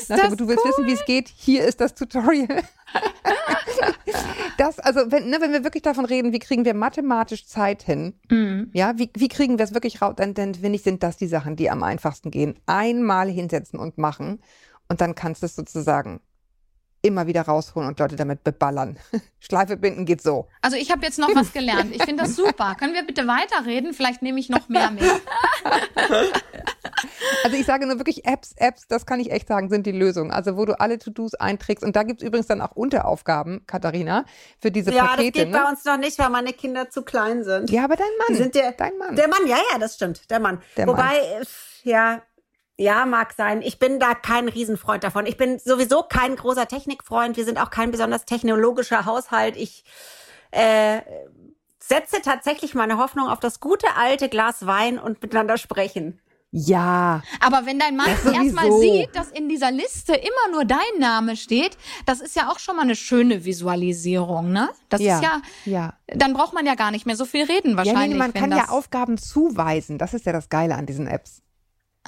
[0.01, 1.29] Ist das du willst wissen, wie es geht?
[1.29, 2.63] Hier ist das Tutorial.
[4.59, 8.15] das, also, wenn, ne, wenn wir wirklich davon reden, wie kriegen wir mathematisch Zeit hin?
[8.29, 8.71] Mhm.
[8.75, 10.15] Ja, wie, wie kriegen wir es wirklich raus?
[10.17, 12.57] Dann, dann finde ich, sind das die Sachen, die am einfachsten gehen.
[12.67, 14.41] Einmal hinsetzen und machen
[14.89, 16.21] und dann kannst du es sozusagen
[17.03, 18.99] immer wieder rausholen und Leute damit beballern.
[19.39, 20.49] Schleife binden geht so.
[20.63, 21.95] Also ich habe jetzt noch was gelernt.
[21.95, 22.75] Ich finde das super.
[22.75, 23.95] Können wir bitte weiterreden?
[23.95, 25.05] Vielleicht nehme ich noch mehr mit.
[27.45, 30.31] Also ich sage nur wirklich Apps, Apps, das kann ich echt sagen, sind die Lösung.
[30.31, 34.25] Also wo du alle To-Dos einträgst und da gibt es übrigens dann auch Unteraufgaben, Katharina,
[34.61, 35.33] für diese Ja, das Pakete.
[35.45, 35.69] geht bei ne?
[35.69, 37.71] uns noch nicht, weil meine Kinder zu klein sind.
[37.71, 38.43] Ja, aber dein Die Mann.
[38.43, 39.17] sind der, dein Mann.
[39.17, 40.61] Der Mann, ja, ja, das stimmt, der Mann.
[40.77, 41.45] Der Wobei, äh,
[41.85, 42.23] ja,
[42.77, 43.61] ja, mag sein.
[43.63, 45.27] Ich bin da kein Riesenfreund davon.
[45.27, 47.37] Ich bin sowieso kein großer Technikfreund.
[47.37, 49.57] Wir sind auch kein besonders technologischer Haushalt.
[49.57, 49.83] Ich
[50.53, 51.01] äh,
[51.81, 56.21] setze tatsächlich meine Hoffnung auf das gute alte Glas Wein und miteinander sprechen.
[56.51, 61.37] Ja, Aber wenn dein Mann erstmal sieht, dass in dieser Liste immer nur dein Name
[61.37, 61.77] steht,
[62.07, 64.71] das ist ja auch schon mal eine schöne Visualisierung, ne?
[64.89, 65.95] Das ja, ist ja, ja.
[66.07, 68.09] dann braucht man ja gar nicht mehr so viel reden Ja, wahrscheinlich.
[68.11, 69.99] nee, man kann ja Aufgaben zuweisen.
[69.99, 71.43] Das ist ja das Geile an diesen Apps.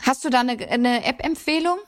[0.00, 1.78] Hast du da eine, eine App-Empfehlung?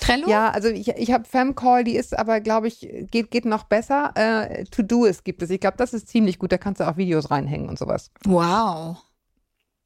[0.00, 0.28] Trello?
[0.28, 4.12] Ja, also ich, ich habe Femcall, die ist aber, glaube ich, geht, geht noch besser.
[4.16, 5.50] Äh, To-Do ist gibt es.
[5.50, 6.50] Ich glaube, das ist ziemlich gut.
[6.50, 8.10] Da kannst du auch Videos reinhängen und sowas.
[8.24, 8.96] Wow.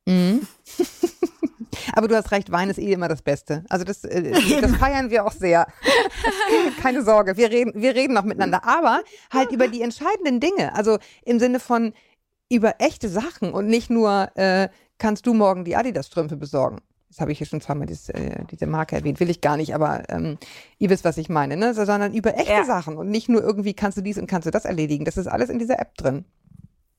[0.07, 0.47] Mhm.
[1.93, 3.65] aber du hast recht, Wein ist eh immer das Beste.
[3.69, 5.67] Also das, äh, das feiern wir auch sehr.
[6.83, 8.65] Keine Sorge, wir reden, wir reden noch miteinander.
[8.65, 9.03] Aber
[9.33, 10.75] halt über die entscheidenden Dinge.
[10.75, 11.93] Also im Sinne von
[12.51, 14.69] über echte Sachen und nicht nur, äh,
[14.99, 16.79] kannst du morgen die Adidas-Strümpfe besorgen.
[17.09, 19.75] Das habe ich hier schon zweimal dieses, äh, diese Marke erwähnt, will ich gar nicht,
[19.75, 20.39] aber ähm,
[20.79, 21.73] ihr wisst, was ich meine, ne?
[21.73, 22.65] So, sondern über echte Ja.
[22.65, 25.05] Sachen und nicht nur irgendwie kannst du dies und kannst du das erledigen.
[25.05, 26.25] Das ist alles in dieser App drin.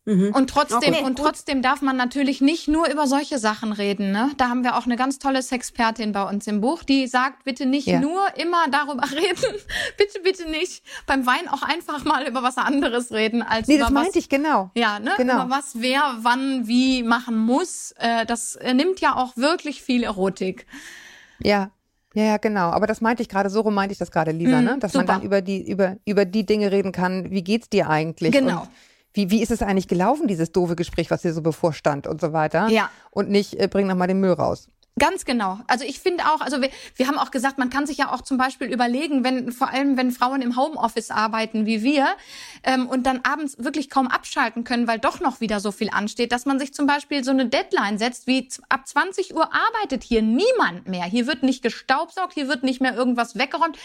[0.10, 1.26] Und trotzdem, Okay, und gut.
[1.28, 4.12] trotzdem darf man natürlich nicht nur über solche Sachen reden.
[4.12, 4.32] Ne?
[4.38, 7.66] Da haben wir auch eine ganz tolle Sexpertin bei uns im Buch, die sagt, bitte
[7.68, 8.00] nicht Ja.
[8.00, 9.56] nur immer darüber reden.
[9.98, 10.84] bitte, bitte nicht.
[11.06, 14.04] Beim Wein auch einfach mal über was anderes reden, als Nee, über das was.
[14.04, 14.72] meinte ich genau.
[14.76, 15.12] Ja, ne?
[15.18, 15.46] Genau.
[15.46, 17.94] Über was wer wann wie machen muss.
[17.98, 20.66] Äh, das äh, nimmt ja auch wirklich viel Erotik.
[21.42, 21.72] Ja.
[22.16, 22.72] Ja, ja, genau.
[22.72, 24.78] Aber das meinte ich gerade, so rum meinte ich das gerade, Lisa, Mhm, ne?
[24.80, 25.06] Dass super.
[25.06, 28.32] man dann über die, über, über die Dinge reden kann, wie geht's dir eigentlich?
[28.32, 28.62] Genau.
[28.62, 28.70] Und
[29.20, 32.32] wie, wie ist es eigentlich gelaufen, dieses doofe Gespräch, was dir so bevorstand und so
[32.32, 32.70] weiter?
[32.70, 32.90] Ja.
[33.12, 34.70] Und nicht, äh, bring noch mal den Müll raus.
[34.98, 35.60] Ganz genau.
[35.68, 38.22] Also ich finde auch, also wir, wir haben auch gesagt, man kann sich ja auch
[38.22, 42.08] zum Beispiel überlegen, wenn vor allem wenn Frauen im Homeoffice arbeiten wie wir
[42.64, 46.34] ähm, und dann abends wirklich kaum abschalten können, weil doch noch wieder so viel ansteht,
[46.34, 50.22] dass man sich zum Beispiel so eine Deadline setzt, wie ab 20 Uhr arbeitet hier
[50.22, 51.06] niemand mehr.
[51.06, 53.78] Hier wird nicht gestaubsaugt, hier wird nicht mehr irgendwas weggeräumt.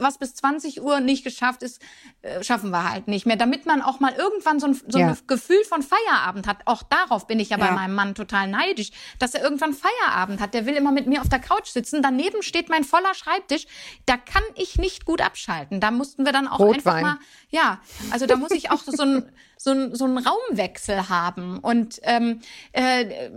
[0.00, 1.80] Was bis 20 Uhr nicht geschafft ist,
[2.20, 3.36] äh, schaffen wir halt nicht mehr.
[3.36, 5.08] Damit man auch mal irgendwann so ein, so Ja.
[5.08, 6.58] ein Gefühl von Feierabend hat.
[6.66, 7.72] Auch darauf bin ich ja, bei Ja.
[7.72, 10.47] meinem Mann total neidisch, dass er irgendwann Feierabend hat.
[10.54, 12.02] Der will immer mit mir auf der Couch sitzen.
[12.02, 13.66] Daneben steht mein voller Schreibtisch.
[14.06, 15.80] Da kann ich nicht gut abschalten.
[15.80, 16.76] Da mussten wir dann auch Rotwein.
[16.76, 17.18] einfach mal,
[17.50, 17.80] ja,
[18.10, 22.40] also da muss ich auch so ein so ein so ein Raumwechsel haben und ähm,
[22.72, 23.30] äh,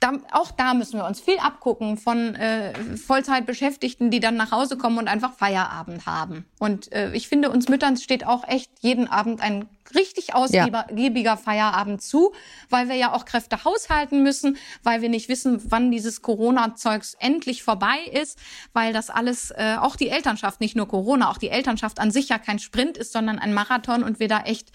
[0.00, 4.78] da, auch da müssen wir uns viel abgucken von äh, Vollzeitbeschäftigten, die dann nach Hause
[4.78, 6.44] kommen und einfach Feierabend haben.
[6.58, 12.02] Und äh, ich finde, uns Müttern steht auch echt jeden Abend ein richtig ausgiebiger Feierabend
[12.02, 12.32] zu,
[12.68, 17.62] weil wir ja auch Kräfte haushalten müssen, weil wir nicht wissen, wann dieses Corona-Zeugs endlich
[17.62, 18.38] vorbei ist,
[18.72, 22.28] weil das alles, äh, auch die Elternschaft, nicht nur Corona, auch die Elternschaft an sich
[22.28, 24.72] ja kein Sprint ist, sondern ein Marathon und wir da echt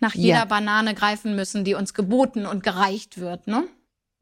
[0.00, 0.44] nach jeder Ja.
[0.44, 3.64] Banane greifen müssen, die uns geboten und gereicht wird, ne?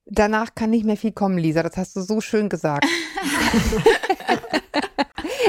[0.06, 1.62] Danach kann nicht mehr viel kommen, Lisa.
[1.62, 2.84] Das hast du so schön gesagt.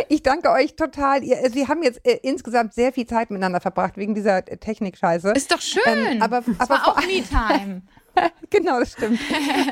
[0.10, 1.24] ich danke euch total.
[1.24, 4.58] Ihr, äh, wir haben jetzt äh, insgesamt sehr viel Zeit miteinander verbracht wegen dieser äh,
[4.58, 5.32] Technikscheiße.
[5.32, 5.82] Ist doch schön.
[5.86, 7.82] Ähm, aber- aber war auch Me-Time.
[8.52, 9.20] Genau, das stimmt.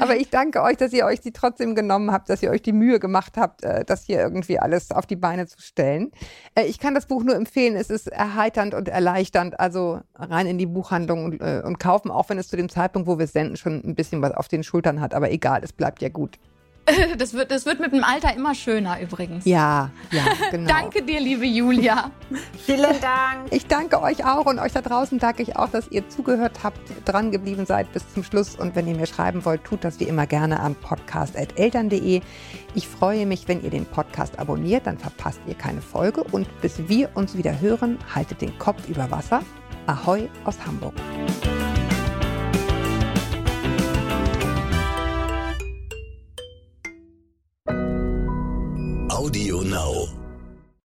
[0.02, 2.74] Aber ich danke euch, dass ihr euch die trotzdem genommen habt, dass ihr euch die
[2.74, 6.12] Mühe gemacht habt, äh, das hier irgendwie alles auf die Beine zu stellen.
[6.56, 7.76] Äh, Ich kann das Buch nur empfehlen.
[7.76, 9.60] Es ist erheiternd und erleichternd.
[9.60, 13.08] Also rein in die Buchhandlung und, äh, und kaufen, auch wenn es zu dem Zeitpunkt,
[13.08, 15.14] wo wir senden, schon ein bisschen was auf den Schultern hat.
[15.14, 16.38] Aber egal, es bleibt ja gut.
[17.18, 19.46] Das wird, das wird mit dem Alter immer schöner übrigens.
[19.46, 20.68] Ja, ja, genau.
[20.68, 22.12] Danke dir, liebe Julia.
[22.66, 23.52] Vielen Dank.
[23.52, 26.80] Ich danke euch auch und euch da draußen danke ich auch, dass ihr zugehört habt,
[27.06, 28.56] dran geblieben seid bis zum Schluss.
[28.56, 32.22] Und wenn ihr mir schreiben wollt, tut das wie immer gerne an podcast.eltern.de.
[32.76, 36.24] Ich freue mich, wenn ihr den Podcast abonniert, dann verpasst ihr keine Folge.
[36.24, 39.42] Und bis wir uns wieder hören, haltet den Kopf über Wasser.
[39.86, 40.94] Ahoi aus Hamburg.
[49.24, 50.23] Audio Now.